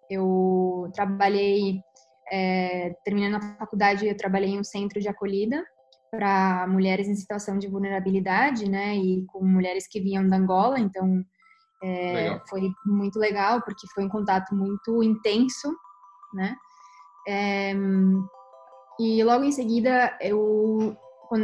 [0.09, 1.79] Eu trabalhei,
[2.31, 5.63] é, terminando a faculdade, eu trabalhei em um centro de acolhida
[6.11, 10.79] para mulheres em situação de vulnerabilidade, né, e com mulheres que vinham da Angola.
[10.79, 11.23] Então
[11.83, 15.75] é, foi muito legal porque foi um contato muito intenso,
[16.33, 16.55] né?
[17.27, 17.73] É,
[18.99, 20.95] e logo em seguida eu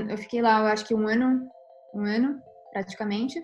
[0.09, 1.41] eu fiquei lá, eu acho que um ano,
[1.93, 2.39] um ano
[2.71, 3.41] praticamente.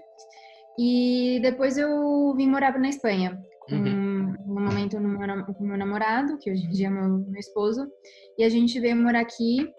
[0.78, 3.40] E depois eu vim morar na Espanha.
[3.70, 4.36] Uhum.
[4.48, 5.18] Um, um momento no
[5.54, 7.88] com meu namorado, que hoje em dia é meu, meu esposo,
[8.38, 9.70] e a gente veio morar aqui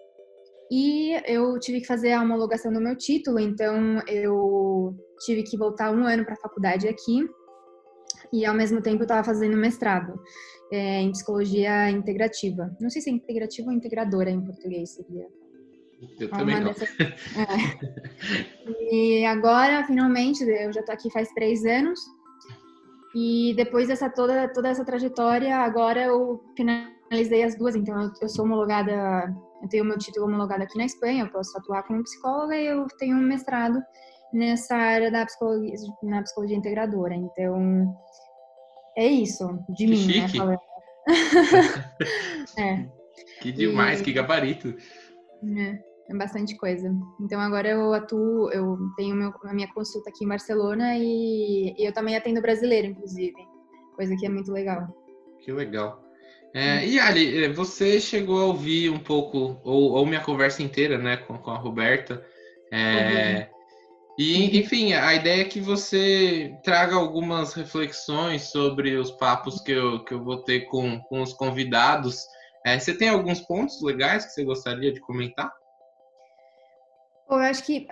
[0.71, 5.91] e eu tive que fazer a homologação do meu título, então eu tive que voltar
[5.91, 7.27] um ano para a faculdade aqui
[8.31, 10.13] e ao mesmo tempo eu estava fazendo mestrado
[10.71, 12.69] é, em psicologia integrativa.
[12.79, 15.27] Não sei se é integrativa ou integradora em português seria.
[16.19, 16.67] Eu também não.
[16.67, 16.89] Dessas...
[16.99, 17.15] É.
[18.91, 21.99] E agora, finalmente, eu já estou aqui faz três anos
[23.15, 27.75] e depois dessa toda toda essa trajetória, agora eu finalizei as duas.
[27.75, 31.57] Então eu, eu sou homologada eu tenho meu título homologado aqui na Espanha, eu posso
[31.57, 33.77] atuar como psicóloga e eu tenho um mestrado
[34.31, 37.13] nessa área da psicologia, na psicologia integradora.
[37.13, 37.93] Então,
[38.95, 40.39] é isso de que mim, chique.
[40.39, 40.57] né?
[42.57, 42.85] é.
[43.41, 44.03] Que demais, e...
[44.03, 44.73] que gabarito.
[45.57, 46.93] É bastante coisa.
[47.19, 51.87] Então agora eu atuo, eu tenho meu, a minha consulta aqui em Barcelona e, e
[51.87, 53.35] eu também atendo brasileiro, inclusive.
[53.95, 54.87] Coisa que é muito legal.
[55.39, 56.03] Que legal.
[56.53, 60.97] É, e Ali, é, você chegou a ouvir um pouco, ou, ou minha conversa inteira,
[60.97, 62.25] né, com, com a Roberta.
[62.71, 63.49] É,
[64.17, 70.03] e, enfim, a ideia é que você traga algumas reflexões sobre os papos que eu,
[70.03, 72.17] que eu vou ter com, com os convidados.
[72.65, 75.49] É, você tem alguns pontos legais que você gostaria de comentar?
[77.29, 77.87] Eu acho que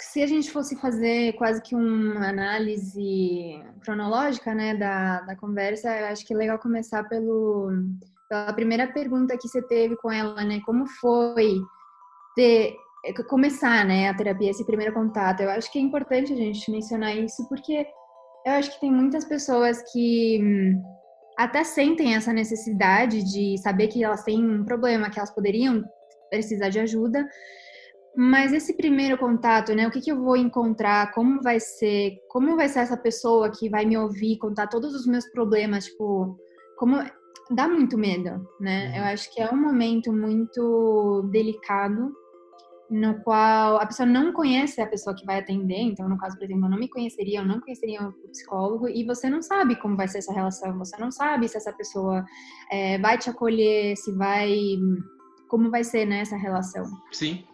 [0.00, 6.06] se a gente fosse fazer quase que uma análise cronológica né, da, da conversa, eu
[6.06, 7.70] acho que é legal começar pelo,
[8.28, 10.60] pela primeira pergunta que você teve com ela, né?
[10.64, 11.60] Como foi
[12.34, 12.76] ter,
[13.28, 15.40] começar né, a terapia, esse primeiro contato?
[15.40, 17.86] Eu acho que é importante a gente mencionar isso, porque
[18.46, 20.82] eu acho que tem muitas pessoas que hum,
[21.38, 25.82] até sentem essa necessidade de saber que elas têm um problema, que elas poderiam
[26.30, 27.26] precisar de ajuda,
[28.16, 29.86] mas esse primeiro contato, né?
[29.86, 31.12] O que, que eu vou encontrar?
[31.12, 32.16] Como vai ser?
[32.28, 35.86] Como vai ser essa pessoa que vai me ouvir, contar todos os meus problemas?
[35.86, 36.38] Tipo,
[36.76, 36.96] como
[37.50, 38.90] dá muito medo, né?
[38.90, 38.96] Uhum.
[38.96, 42.12] Eu acho que é um momento muito delicado
[42.90, 45.80] no qual a pessoa não conhece a pessoa que vai atender.
[45.80, 49.04] Então, no caso, por exemplo, eu não me conheceria, eu não conheceria o psicólogo e
[49.04, 50.78] você não sabe como vai ser essa relação.
[50.78, 52.24] Você não sabe se essa pessoa
[52.70, 54.54] é, vai te acolher, se vai
[55.48, 56.84] como vai ser né, essa relação.
[57.12, 57.44] Sim.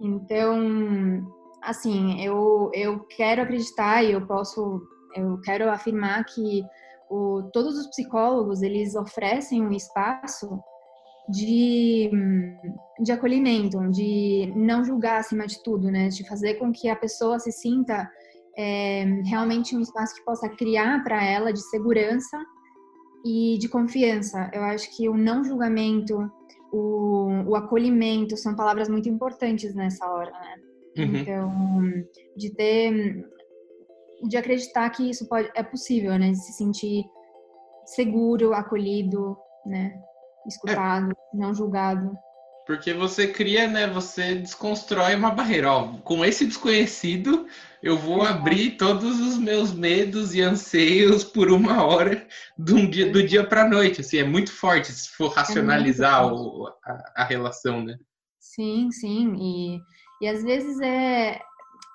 [0.00, 1.26] Então,
[1.62, 4.80] assim, eu, eu quero acreditar e eu posso,
[5.14, 6.62] eu quero afirmar que
[7.10, 10.58] o, todos os psicólogos, eles oferecem um espaço
[11.28, 12.10] de,
[13.00, 16.08] de acolhimento, de não julgar acima de tudo, né?
[16.08, 18.10] De fazer com que a pessoa se sinta
[18.56, 22.38] é, realmente um espaço que possa criar para ela de segurança
[23.24, 24.50] e de confiança.
[24.52, 26.30] Eu acho que o não julgamento,
[26.72, 30.56] o, o acolhimento são palavras muito importantes nessa hora, né?
[30.98, 31.16] Uhum.
[31.16, 32.04] Então,
[32.36, 33.24] de ter,
[34.28, 36.30] de acreditar que isso pode, é possível, né?
[36.30, 37.04] De se sentir
[37.84, 40.00] seguro, acolhido, né?
[40.46, 41.36] Escutado, é.
[41.36, 42.12] não julgado.
[42.70, 43.88] Porque você cria, né?
[43.88, 45.72] Você desconstrói uma barreira.
[45.72, 47.48] Ó, com esse desconhecido,
[47.82, 52.24] eu vou abrir todos os meus medos e anseios por uma hora
[52.56, 54.02] do dia, do dia para noite.
[54.02, 57.98] Assim, é muito forte se for é racionalizar é o, a, a, relação, né?
[58.38, 59.34] Sim, sim.
[59.36, 59.80] E,
[60.24, 61.40] e às vezes é.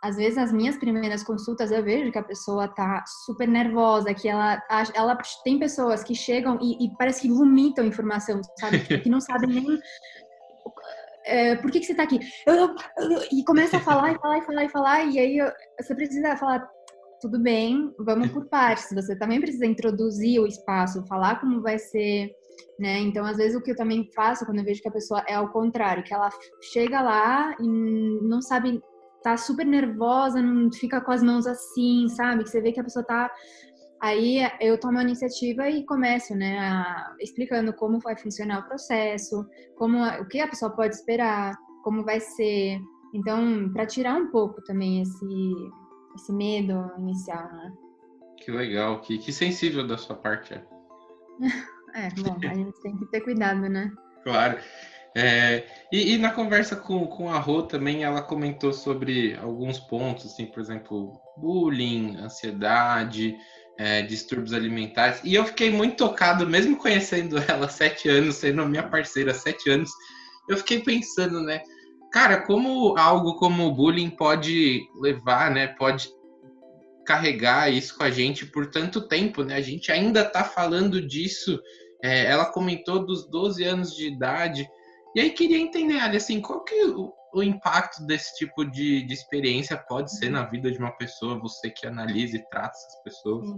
[0.04, 4.28] Às vezes as minhas primeiras consultas eu vejo que a pessoa tá super nervosa, que
[4.28, 4.62] ela,
[4.94, 8.80] ela tem pessoas que chegam e, e parece que vomitam informação, sabe?
[9.02, 9.80] Que não sabem nem
[11.26, 12.20] é, por que, que você está aqui?
[13.32, 15.38] e começa a falar e falar e falar e falar, e aí
[15.80, 16.68] você precisa falar,
[17.20, 18.94] tudo bem, vamos por partes.
[18.94, 22.32] Você também precisa introduzir o espaço, falar como vai ser,
[22.80, 23.00] né?
[23.00, 25.34] Então, às vezes, o que eu também faço quando eu vejo que a pessoa é
[25.34, 26.30] ao contrário, que ela
[26.72, 28.82] chega lá e não sabe,
[29.24, 32.44] tá super nervosa, não fica com as mãos assim, sabe?
[32.44, 33.32] Que você vê que a pessoa tá
[34.02, 39.46] Aí eu tomo a iniciativa e começo, né, a, explicando como vai funcionar o processo,
[39.78, 42.80] como o que a pessoa pode esperar, como vai ser.
[43.14, 45.26] Então, para tirar um pouco também esse
[46.16, 47.74] esse medo inicial, né?
[48.38, 50.54] Que legal, que, que sensível da sua parte.
[50.54, 50.64] É,
[51.94, 53.92] é bom, a gente tem que ter cuidado, né?
[54.24, 54.58] Claro.
[55.18, 60.26] É, e, e, na conversa com, com a Rô também, ela comentou sobre alguns pontos,
[60.26, 63.38] assim, por exemplo, bullying, ansiedade,
[63.78, 65.22] é, distúrbios alimentares.
[65.24, 69.92] E eu fiquei muito tocado, mesmo conhecendo ela sete anos, sendo minha parceira sete anos,
[70.50, 71.62] eu fiquei pensando, né?
[72.12, 75.68] Cara, como algo como o bullying pode levar, né?
[75.68, 76.10] Pode
[77.06, 79.56] carregar isso com a gente por tanto tempo, né?
[79.56, 81.60] A gente ainda tá falando disso.
[82.04, 84.68] É, ela comentou dos 12 anos de idade.
[85.16, 86.86] E aí queria entender, Ali, assim, qual que é
[87.36, 91.70] o, impacto desse tipo de, de experiência pode ser na vida de uma pessoa, você
[91.70, 93.50] que analisa e trata essas pessoas?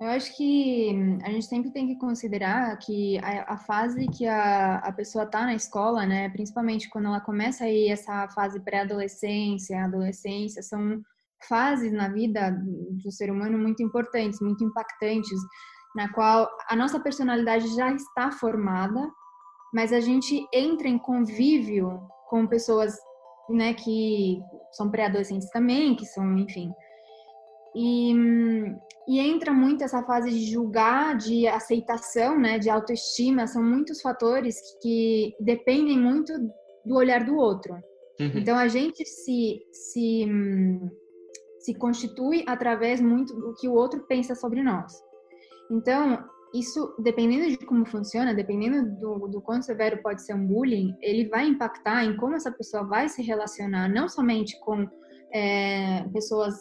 [0.00, 0.90] Eu acho que
[1.22, 5.42] a gente sempre tem que considerar que a, a fase que a, a pessoa está
[5.42, 11.00] na escola, né, principalmente quando ela começa aí essa fase pré-adolescência, adolescência, são
[11.48, 12.50] fases na vida
[13.02, 15.38] do ser humano muito importantes, muito impactantes,
[15.94, 19.10] na qual a nossa personalidade já está formada,
[19.74, 22.00] mas a gente entra em convívio
[22.32, 22.98] com pessoas,
[23.50, 24.40] né, que
[24.72, 26.72] são pré-adolescentes também, que são, enfim.
[27.76, 28.14] E,
[29.06, 34.56] e entra muito essa fase de julgar, de aceitação, né, de autoestima, são muitos fatores
[34.80, 36.32] que dependem muito
[36.86, 37.74] do olhar do outro.
[38.18, 38.32] Uhum.
[38.34, 40.26] Então a gente se, se,
[41.58, 44.90] se constitui através muito do que o outro pensa sobre nós.
[45.70, 50.94] Então, isso, dependendo de como funciona, dependendo do, do quanto severo pode ser um bullying,
[51.00, 54.86] ele vai impactar em como essa pessoa vai se relacionar, não somente com
[55.32, 56.54] é, pessoas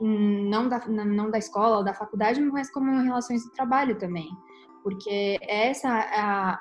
[0.00, 4.28] não da, não da escola ou da faculdade, mas como relações de trabalho também.
[4.82, 6.60] Porque essa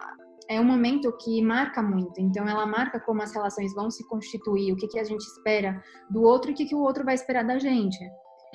[0.49, 2.19] é, é um momento que marca muito.
[2.19, 5.81] Então, ela marca como as relações vão se constituir, o que, que a gente espera
[6.09, 8.03] do outro e o que, que o outro vai esperar da gente.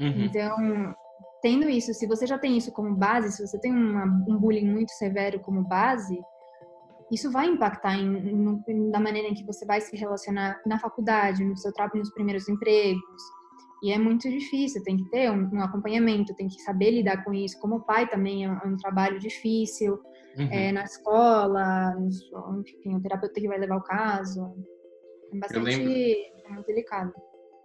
[0.00, 0.24] Uhum.
[0.24, 0.94] Então,
[1.42, 4.70] tendo isso, se você já tem isso como base, se você tem uma, um bullying
[4.70, 6.18] muito severo como base,
[7.10, 11.56] isso vai impactar em, na maneira em que você vai se relacionar na faculdade, no
[11.56, 13.22] seu trabalho, nos primeiros empregos.
[13.82, 17.34] E é muito difícil, tem que ter um, um, acompanhamento, tem que saber lidar com
[17.34, 17.58] isso.
[17.60, 20.00] Como pai também é um, é um trabalho difícil,
[20.38, 20.48] uhum.
[20.50, 21.92] é, na escola,
[22.60, 24.54] enfim, o terapeuta que vai levar o caso.
[25.34, 25.82] É bastante
[26.44, 27.12] é muito delicado.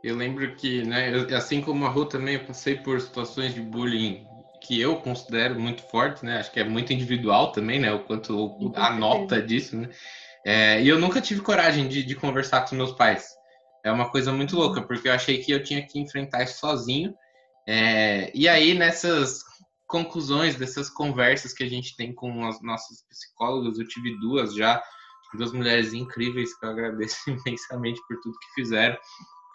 [0.07, 3.59] Eu lembro que, né, eu, assim como a Ru também, eu passei por situações de
[3.59, 4.25] bullying
[4.61, 6.39] que eu considero muito forte, né?
[6.39, 7.93] Acho que é muito individual também, né?
[7.93, 9.89] O quanto a nota disso, né?
[10.45, 13.27] É, e eu nunca tive coragem de, de, conversar com meus pais.
[13.83, 14.63] É uma coisa muito uhum.
[14.63, 17.13] louca, porque eu achei que eu tinha que enfrentar isso sozinho.
[17.67, 19.43] É, e aí, nessas
[19.85, 24.81] conclusões, dessas conversas que a gente tem com as nossas psicólogas, eu tive duas já,
[25.33, 28.97] duas mulheres incríveis que eu agradeço imensamente por tudo que fizeram.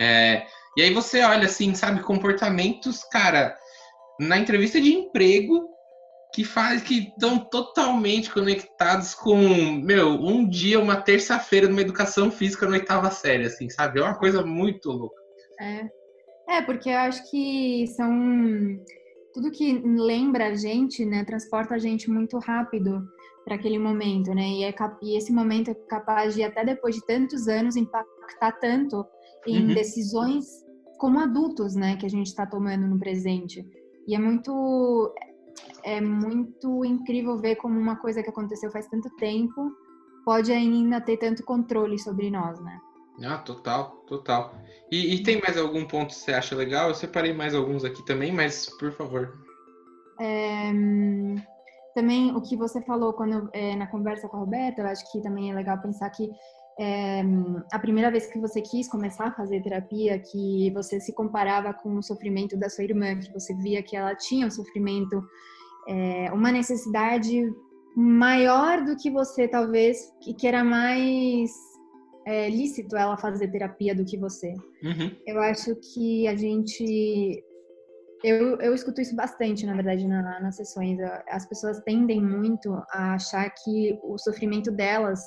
[0.02, 0.46] É,
[0.76, 3.56] e aí você olha assim, sabe, comportamentos, cara,
[4.18, 5.68] na entrevista de emprego,
[6.34, 9.36] que faz que estão totalmente conectados com,
[9.82, 14.00] meu, um dia, uma terça-feira numa educação física na oitava série, assim, sabe?
[14.00, 15.22] É uma coisa muito louca.
[15.60, 15.88] É.
[16.48, 18.10] É, porque eu acho que são
[19.32, 23.06] tudo que lembra a gente, né, transporta a gente muito rápido
[23.44, 24.48] para aquele momento, né?
[24.48, 29.06] E, é, e, esse momento é capaz de até depois de tantos anos impactar tanto
[29.46, 29.74] em uhum.
[29.74, 30.46] decisões
[30.98, 33.66] como adultos, né, que a gente está tomando no presente.
[34.06, 35.12] E é muito
[35.84, 39.72] é muito incrível ver como uma coisa que aconteceu faz tanto tempo
[40.24, 42.80] pode ainda ter tanto controle sobre nós, né?
[43.24, 44.54] Ah, total, total.
[44.90, 46.88] E, e tem mais algum ponto que você acha legal?
[46.88, 49.32] Eu separei mais alguns aqui também, mas por favor.
[50.20, 50.72] É,
[51.94, 55.20] também o que você falou quando é, na conversa com a Roberta, eu acho que
[55.20, 56.30] também é legal pensar que
[56.80, 57.22] é,
[57.70, 61.96] a primeira vez que você quis começar a fazer terapia, que você se comparava com
[61.96, 65.22] o sofrimento da sua irmã, que você via que ela tinha um sofrimento,
[65.88, 67.44] é, uma necessidade
[67.94, 71.50] maior do que você, talvez, que era mais
[72.26, 74.52] é, lícito ela fazer terapia do que você.
[74.82, 75.14] Uhum.
[75.26, 77.44] Eu acho que a gente.
[78.24, 80.96] Eu, eu escuto isso bastante, na verdade, na, nas sessões.
[81.28, 85.20] As pessoas tendem muito a achar que o sofrimento delas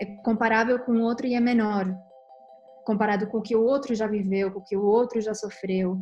[0.00, 1.86] é comparável com o outro e é menor,
[2.84, 6.00] comparado com o que o outro já viveu, com o que o outro já sofreu.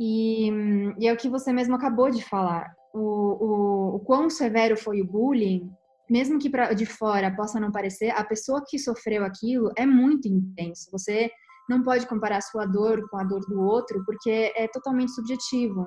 [0.00, 0.50] E,
[0.98, 2.74] e é o que você mesmo acabou de falar.
[2.92, 5.70] O, o, o quão severo foi o bullying,
[6.08, 10.28] mesmo que pra, de fora possa não parecer, a pessoa que sofreu aquilo é muito
[10.28, 10.90] intenso.
[10.92, 11.30] Você
[11.68, 15.86] não pode comparar sua dor com a dor do outro, porque é totalmente subjetivo.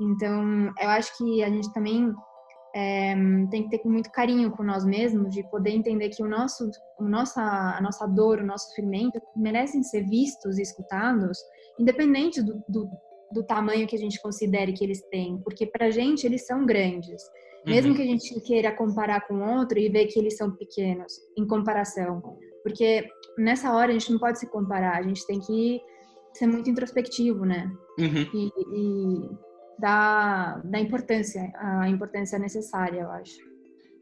[0.00, 2.12] Então, eu acho que a gente também
[2.74, 3.14] é,
[3.50, 6.68] tem que ter muito carinho com nós mesmos, de poder entender que o nosso,
[6.98, 11.38] o nossa, a nossa dor, o nosso sofrimento merecem ser vistos e escutados,
[11.78, 12.90] independente do, do,
[13.30, 16.66] do tamanho que a gente considere que eles têm, porque para a gente eles são
[16.66, 17.22] grandes.
[17.64, 17.96] Mesmo uhum.
[17.96, 22.20] que a gente queira comparar com outro e ver que eles são pequenos em comparação.
[22.62, 23.06] Porque
[23.38, 25.80] nessa hora a gente não pode se comparar, a gente tem que
[26.34, 27.70] ser muito introspectivo, né?
[27.98, 28.28] Uhum.
[28.34, 29.30] E, e
[29.78, 33.38] da, da importância, a importância necessária, eu acho.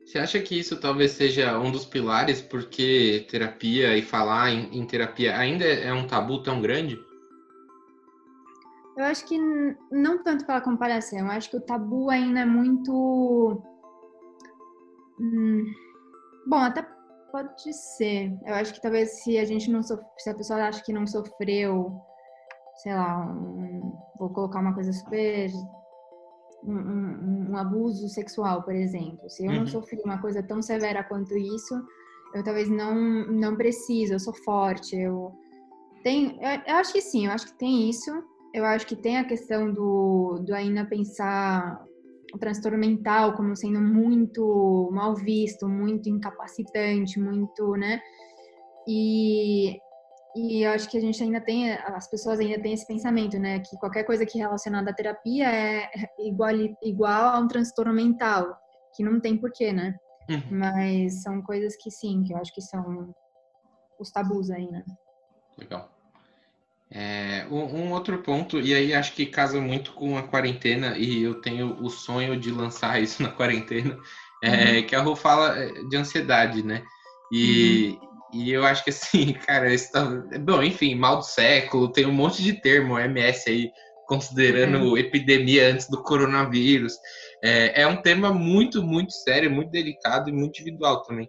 [0.05, 4.85] Você acha que isso talvez seja um dos pilares porque terapia e falar em, em
[4.85, 6.99] terapia ainda é um tabu tão grande?
[8.97, 9.39] Eu acho que
[9.91, 13.63] não tanto pela comparação, eu acho que o tabu ainda é muito.
[15.19, 15.65] Hum...
[16.47, 16.87] Bom, até
[17.31, 18.37] pode ser.
[18.45, 20.03] Eu acho que talvez se a gente não sof...
[20.19, 21.99] se a pessoa acha que não sofreu
[22.83, 25.51] sei lá, um, vou colocar uma coisa super.
[26.65, 29.29] Um, um, um, abuso sexual, por exemplo.
[29.29, 29.59] Se eu uhum.
[29.61, 31.75] não sofri uma coisa tão severa quanto isso,
[32.35, 32.95] eu talvez não,
[33.27, 35.33] não preciso, eu sou forte, eu.
[36.05, 38.11] Tem, eu, eu acho que sim, eu acho que tem isso.
[38.55, 41.85] Eu acho que tem a questão do, do ainda pensar
[42.35, 48.01] o transtorno mental como sendo muito mal visto, muito incapacitante, muito, né?
[48.87, 49.79] E
[50.35, 53.61] e eu acho que a gente ainda tem, as pessoas ainda têm esse pensamento, né?
[53.61, 56.53] Que qualquer coisa que é relacionada à terapia é igual,
[56.83, 58.57] igual a um transtorno mental,
[58.97, 59.95] que não tem porquê, né?
[60.31, 60.59] Uhum.
[60.59, 63.15] Mas são coisas que sim, que eu acho que são
[63.99, 64.85] os tabus aí, né?
[65.59, 65.91] Legal.
[66.91, 71.23] É, um, um, outro ponto, e aí acho que casa muito com a quarentena, e
[71.23, 73.99] eu tenho o sonho de lançar isso na quarentena,
[74.43, 74.87] é, uhum.
[74.87, 76.83] que a Rô fala é, de ansiedade, né?
[77.33, 78.12] E, uhum.
[78.33, 80.05] E eu acho que assim, cara, isso tá...
[80.41, 83.71] bom, enfim, mal do século, tem um monte de termo MS aí
[84.07, 84.99] considerando uhum.
[84.99, 86.95] epidemia antes do coronavírus.
[87.43, 91.29] É, é, um tema muito, muito sério, muito delicado e muito individual também.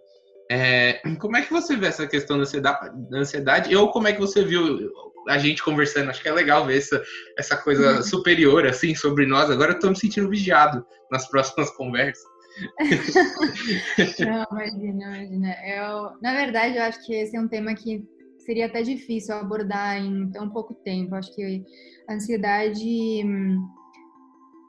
[0.52, 3.76] É, como é que você vê essa questão da ansiedade, da ansiedade?
[3.76, 4.92] Ou como é que você viu
[5.30, 6.10] a gente conversando?
[6.10, 7.02] Acho que é legal ver essa,
[7.38, 8.04] essa coisa uhum.
[8.04, 9.50] superior, assim, sobre nós.
[9.50, 12.33] Agora eu tô me sentindo vigiado nas próximas conversas.
[14.20, 15.56] não, imagina, imagina.
[15.66, 18.06] Eu, na verdade, eu acho que esse é um tema que
[18.40, 21.14] seria até difícil abordar em tão pouco tempo.
[21.14, 21.64] Eu acho que
[22.08, 23.24] a ansiedade,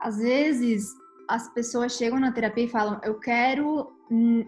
[0.01, 0.85] às vezes,
[1.29, 3.93] as pessoas chegam na terapia e falam: "Eu quero,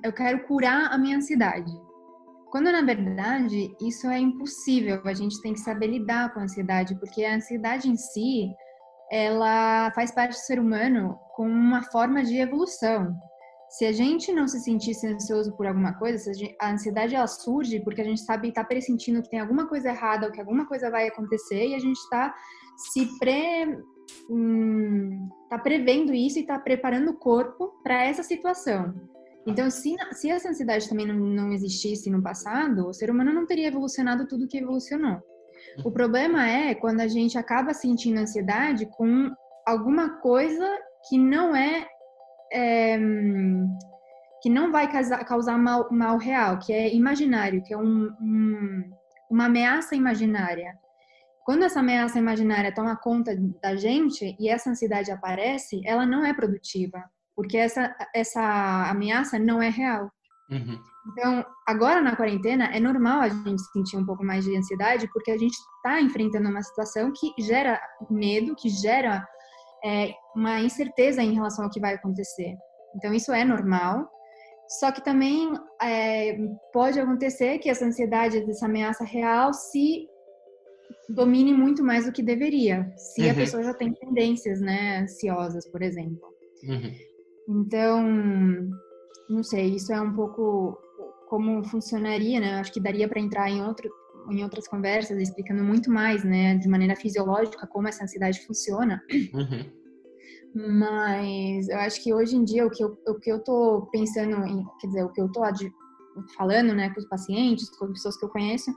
[0.03, 1.73] eu quero curar a minha ansiedade".
[2.51, 5.03] Quando na verdade isso é impossível.
[5.05, 8.49] A gente tem que saber lidar com a ansiedade, porque a ansiedade em si,
[9.11, 13.15] ela faz parte do ser humano com uma forma de evolução.
[13.69, 16.31] Se a gente não se sentisse ansioso por alguma coisa,
[16.61, 20.27] a, ansiedade ela surge porque a gente sabe está pressentindo que tem alguma coisa errada
[20.27, 22.35] ou que alguma coisa vai acontecer e a gente está
[22.77, 23.79] se pre
[24.31, 28.95] hum, tá prevendo isso e está preparando o corpo para essa situação.
[29.47, 33.47] Então, se, se essa ansiedade também não, não existisse no passado, o ser humano não
[33.47, 35.21] teria evolucionado tudo que evolucionou.
[35.85, 39.31] O problema é quando a gente acaba sentindo ansiedade com
[39.67, 40.67] alguma coisa
[41.09, 41.87] que não é
[42.53, 42.99] é,
[44.43, 44.89] que não vai
[45.25, 48.91] causar, mal, mal, real, que é imaginário, que é um, um,
[49.31, 50.73] uma ameaça imaginária.
[51.45, 56.33] Quando essa ameaça imaginária toma conta da gente e essa ansiedade aparece, ela não é
[56.33, 57.03] produtiva,
[57.35, 60.11] porque essa, essa ameaça não é real.
[60.51, 60.79] Uhum.
[61.13, 65.31] Então, agora na quarentena, é normal a gente sentir um pouco mais de ansiedade, porque
[65.31, 67.81] a gente está enfrentando uma situação que gera
[68.11, 69.27] medo, que gera
[69.85, 72.55] é, uma incerteza em relação ao que vai acontecer.
[72.97, 74.09] Então, isso é normal.
[74.81, 76.37] Só que também é,
[76.73, 80.09] pode acontecer que essa ansiedade, essa ameaça real, se
[81.09, 83.31] domine muito mais do que deveria, se uhum.
[83.31, 86.27] a pessoa já tem tendências, né, ansiosas, por exemplo.
[86.65, 86.93] Uhum.
[87.49, 88.03] Então,
[89.29, 90.77] não sei, isso é um pouco
[91.27, 92.55] como funcionaria, né?
[92.61, 93.91] Acho que daria para entrar em outro
[94.31, 99.03] em outras conversas explicando muito mais, né, de maneira fisiológica como essa ansiedade funciona.
[99.33, 100.79] Uhum.
[100.79, 104.37] Mas eu acho que hoje em dia o que eu, o que eu tô pensando
[104.47, 105.43] em, quer dizer, o que eu tô
[106.37, 108.73] falando, né, com os pacientes, com as pessoas que eu conheço,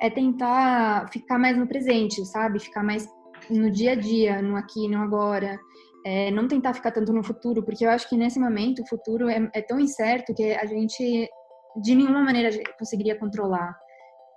[0.00, 2.60] é tentar ficar mais no presente, sabe?
[2.60, 3.08] Ficar mais
[3.50, 5.58] no dia a dia, no aqui, no agora.
[6.06, 9.28] É, não tentar ficar tanto no futuro, porque eu acho que nesse momento o futuro
[9.28, 11.28] é, é tão incerto que a gente
[11.76, 13.78] de nenhuma maneira conseguiria controlar.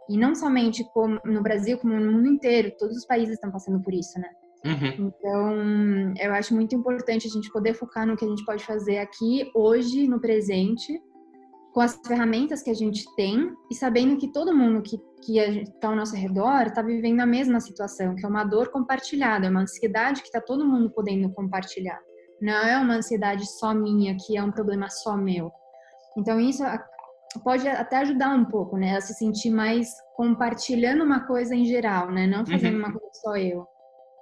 [0.10, 3.82] E não somente como no Brasil, como no mundo inteiro, todos os países estão passando
[3.82, 4.30] por isso, né?
[4.66, 5.08] Uhum.
[5.08, 8.98] Então, eu acho muito importante a gente poder focar no que a gente pode fazer
[8.98, 11.02] aqui, hoje, no presente,
[11.74, 15.02] com as ferramentas que a gente tem e sabendo que todo mundo que
[15.38, 19.50] está ao nosso redor está vivendo a mesma situação, que é uma dor compartilhada, é
[19.50, 22.00] uma ansiedade que está todo mundo podendo compartilhar.
[22.40, 25.52] Não é uma ansiedade só minha, que é um problema só meu.
[26.16, 26.64] Então isso
[27.42, 32.12] pode até ajudar um pouco, né, a se sentir mais compartilhando uma coisa em geral,
[32.12, 32.80] né, não fazendo uhum.
[32.80, 33.66] uma coisa só eu.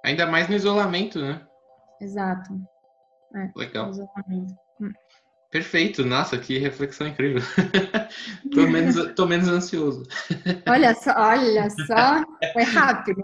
[0.04, 1.42] Ainda mais no isolamento, né?
[2.00, 2.50] Exato.
[3.36, 3.92] É, Legal.
[4.80, 4.92] Hum.
[5.52, 7.42] Perfeito, nossa, que reflexão incrível.
[8.56, 10.04] tô, menos, tô menos ansioso.
[10.68, 13.22] Olha só, olha só, foi rápido.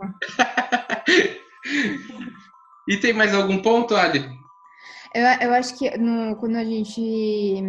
[2.88, 4.30] e tem mais algum ponto, Ali?
[5.16, 7.62] Eu, eu acho que no, quando a gente.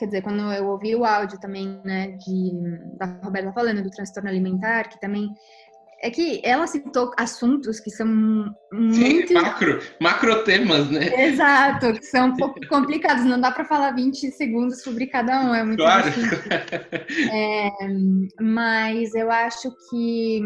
[0.00, 2.52] Quer dizer, quando eu ouvi o áudio também, né, de,
[2.96, 5.28] da Roberta falando do transtorno alimentar, que também
[6.02, 8.06] é que ela citou assuntos que são
[8.72, 9.28] muito.
[9.28, 11.26] Sim, macro, macro temas, né?
[11.26, 13.26] Exato, que são um pouco complicados.
[13.26, 16.08] Não dá para falar 20 segundos sobre cada um, é muito Claro.
[17.30, 17.70] É,
[18.40, 20.40] mas eu acho que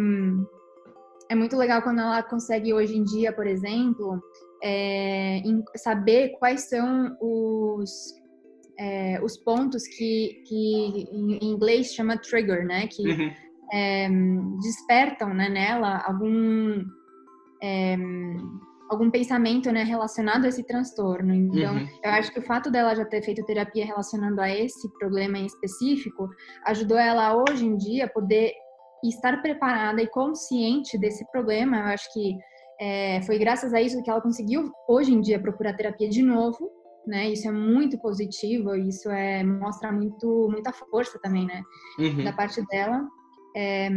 [1.31, 4.21] é muito legal quando ela consegue, hoje em dia, por exemplo,
[4.61, 5.41] é,
[5.77, 8.24] saber quais são os.
[8.79, 12.87] É, os pontos que, que em inglês chama trigger, né?
[12.89, 14.09] Que uhum é,
[14.61, 16.85] despertam né, nela algum
[17.63, 17.97] é,
[18.91, 21.35] algum pensamento né, relacionado a esse transtorno.
[21.35, 21.89] Então, uhum.
[22.05, 25.47] eu acho que o fato dela já ter feito terapia relacionando a esse problema em
[25.47, 26.29] específico
[26.67, 28.53] ajudou ela hoje em dia a poder
[29.03, 31.79] estar preparada e consciente desse problema.
[31.79, 32.37] Eu acho que
[32.81, 36.71] é, foi graças a isso que ela conseguiu hoje em dia procurar terapia de novo.
[37.07, 41.63] Né, isso é muito positivo, isso é mostra muito muita força também, né,
[41.99, 42.25] uhum.
[42.25, 43.07] da parte dela
[43.55, 43.91] é,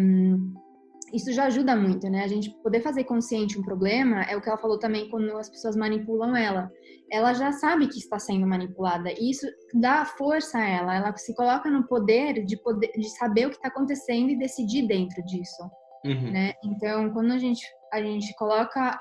[1.14, 2.24] isso já ajuda muito, né?
[2.24, 5.50] A gente poder fazer consciente um problema é o que ela falou também quando as
[5.50, 6.70] pessoas manipulam ela.
[7.12, 10.96] Ela já sabe que está sendo manipulada e isso dá força a ela.
[10.96, 14.86] Ela se coloca no poder de poder de saber o que está acontecendo e decidir
[14.86, 15.64] dentro disso,
[16.06, 16.32] uhum.
[16.32, 16.54] né?
[16.64, 19.00] Então, quando a gente a gente coloca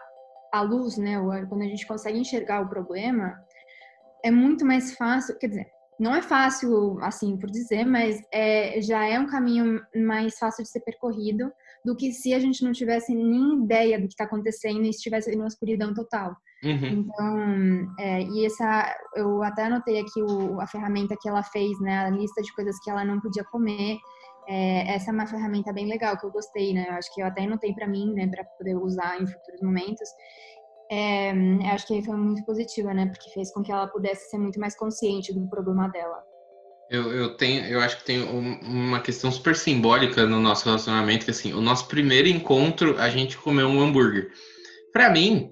[0.53, 1.17] a luz, né?
[1.49, 3.35] Quando a gente consegue enxergar o problema,
[4.27, 5.39] é muito mais fácil.
[5.39, 5.67] Quer dizer,
[5.99, 10.71] não é fácil, assim por dizer, mas é, já é um caminho mais fácil de
[10.71, 11.51] ser percorrido
[11.85, 15.31] do que se a gente não tivesse nem ideia do que está acontecendo e estivesse
[15.31, 16.37] em uma escuridão total.
[16.65, 16.87] Uhum.
[16.87, 21.99] Então, é, e essa, eu até anotei aqui o, a ferramenta que ela fez, né,
[21.99, 23.99] a lista de coisas que ela não podia comer.
[24.49, 26.87] É, essa é uma ferramenta bem legal que eu gostei, né?
[26.89, 30.09] Eu acho que eu até anotei para mim, né, para poder usar em futuros momentos
[30.91, 31.33] é,
[31.73, 33.07] acho que foi muito positiva, né?
[33.07, 36.23] Porque fez com que ela pudesse ser muito mais consciente do problema dela.
[36.89, 41.33] Eu, eu tenho, eu acho que tem uma questão super simbólica no nosso relacionamento, que
[41.33, 44.31] assim, o nosso primeiro encontro, a gente comeu um hambúrguer.
[44.93, 45.51] Para mim,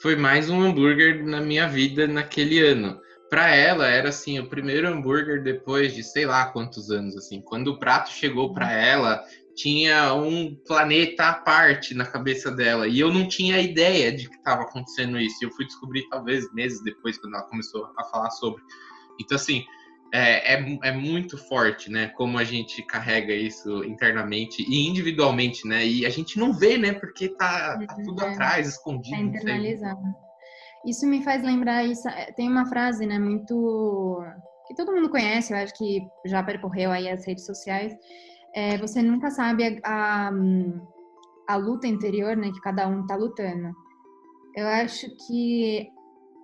[0.00, 3.00] foi mais um hambúrguer na minha vida naquele ano.
[3.28, 7.40] Para ela era assim, o primeiro hambúrguer depois de sei lá quantos anos assim.
[7.40, 9.24] Quando o prato chegou para ela,
[9.56, 12.86] tinha um planeta à parte na cabeça dela.
[12.86, 15.42] E eu não tinha ideia de que estava acontecendo isso.
[15.42, 18.62] Eu fui descobrir talvez meses depois, quando ela começou a falar sobre.
[19.18, 19.64] Então, assim,
[20.12, 22.08] é, é, é, muito forte, né?
[22.08, 25.84] Como a gente carrega isso internamente e individualmente, né?
[25.84, 26.92] E a gente não vê, né?
[26.92, 28.28] Porque tá, tá tudo é.
[28.28, 29.16] atrás, escondido.
[29.16, 30.00] Tá internalizado.
[30.86, 32.06] Isso me faz lembrar isso.
[32.08, 34.22] É, tem uma frase, né, muito
[34.66, 37.94] que todo mundo conhece, eu acho que já percorreu aí as redes sociais.
[38.56, 40.32] É, você nunca sabe a, a,
[41.46, 43.70] a luta interior, né, que cada um está lutando.
[44.54, 45.86] Eu acho que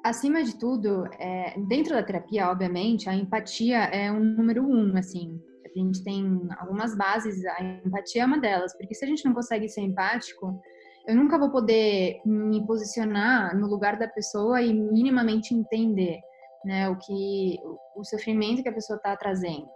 [0.04, 5.40] acima de tudo, é, dentro da terapia, obviamente, a empatia é um número um, assim.
[5.64, 9.32] A gente tem algumas bases, a empatia é uma delas, porque se a gente não
[9.32, 10.60] consegue ser empático,
[11.08, 16.20] eu nunca vou poder me posicionar no lugar da pessoa e minimamente entender,
[16.62, 17.56] né, o que
[17.96, 19.66] o sofrimento que a pessoa está trazendo.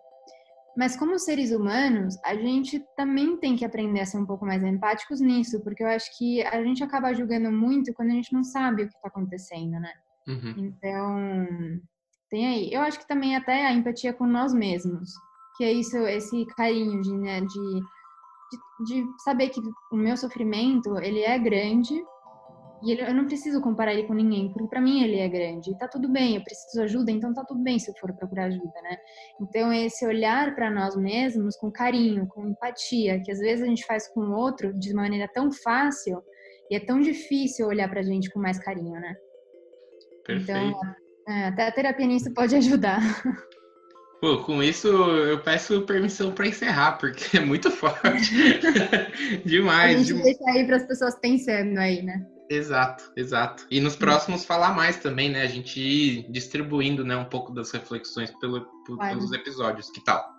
[0.76, 4.62] Mas como seres humanos, a gente também tem que aprender a ser um pouco mais
[4.62, 8.44] empáticos nisso, porque eu acho que a gente acaba julgando muito quando a gente não
[8.44, 9.92] sabe o que está acontecendo, né?
[10.28, 10.54] Uhum.
[10.58, 11.80] Então,
[12.28, 12.72] tem aí.
[12.72, 15.10] Eu acho que também até a empatia com nós mesmos,
[15.56, 17.80] que é isso, esse carinho de, né, de,
[18.84, 19.60] de, de saber que
[19.90, 21.94] o meu sofrimento, ele é grande
[22.82, 25.70] e ele, eu não preciso comparar ele com ninguém, porque para mim ele é grande.
[25.70, 28.44] E tá tudo bem, eu preciso ajuda, então tá tudo bem se eu for procurar
[28.44, 28.96] ajuda, né?
[29.40, 33.84] Então, esse olhar para nós mesmos com carinho, com empatia, que às vezes a gente
[33.86, 36.22] faz com o outro de maneira tão fácil,
[36.70, 39.16] e é tão difícil olhar pra gente com mais carinho, né?
[40.24, 40.50] Perfeito.
[40.50, 40.80] Então,
[41.28, 43.00] é, até a terapia nisso pode ajudar.
[44.20, 48.34] Pô, com isso eu peço permissão para encerrar, porque é muito forte.
[49.44, 49.94] demais.
[49.94, 50.24] A gente demais.
[50.24, 52.26] deixa aí para as pessoas pensando aí, né?
[52.48, 53.66] Exato, exato.
[53.70, 55.42] E nos próximos falar mais também, né?
[55.42, 59.90] A gente ir distribuindo né, um pouco das reflexões pelo, pelos episódios.
[59.90, 60.36] Que tal?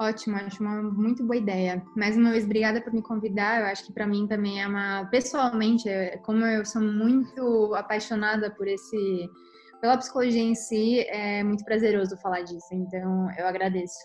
[0.00, 1.82] Ótimo, acho uma muito boa ideia.
[1.96, 3.60] Mais uma vez, obrigada por me convidar.
[3.60, 5.06] Eu acho que para mim também é uma.
[5.06, 9.28] Pessoalmente, é, como eu sou muito apaixonada por esse.
[9.80, 12.68] pela psicologia em si, é muito prazeroso falar disso.
[12.72, 13.98] Então, eu agradeço.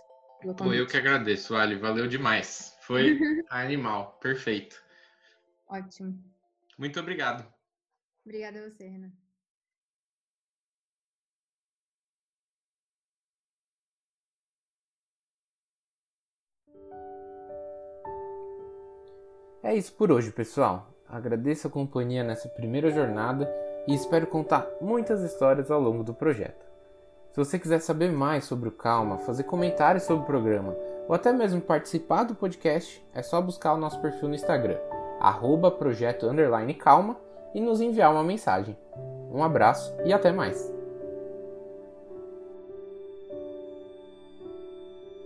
[0.57, 1.75] Pô, eu que agradeço, Ali.
[1.75, 2.75] Valeu demais.
[2.81, 3.19] Foi
[3.51, 4.17] animal.
[4.19, 4.75] Perfeito.
[5.69, 6.32] Ótimo.
[6.83, 7.47] Muito obrigado.
[8.25, 9.09] Obrigada a você, Renan.
[19.63, 20.93] É isso por hoje, pessoal.
[21.07, 23.49] Agradeço a companhia nessa primeira jornada
[23.87, 26.65] e espero contar muitas histórias ao longo do projeto.
[27.31, 30.75] Se você quiser saber mais sobre o Calma, fazer comentários sobre o programa
[31.07, 34.79] ou até mesmo participar do podcast, é só buscar o nosso perfil no Instagram,
[35.23, 36.27] arroba projeto
[36.73, 37.17] calma,
[37.55, 38.77] e nos enviar uma mensagem.
[39.31, 40.72] Um abraço e até mais!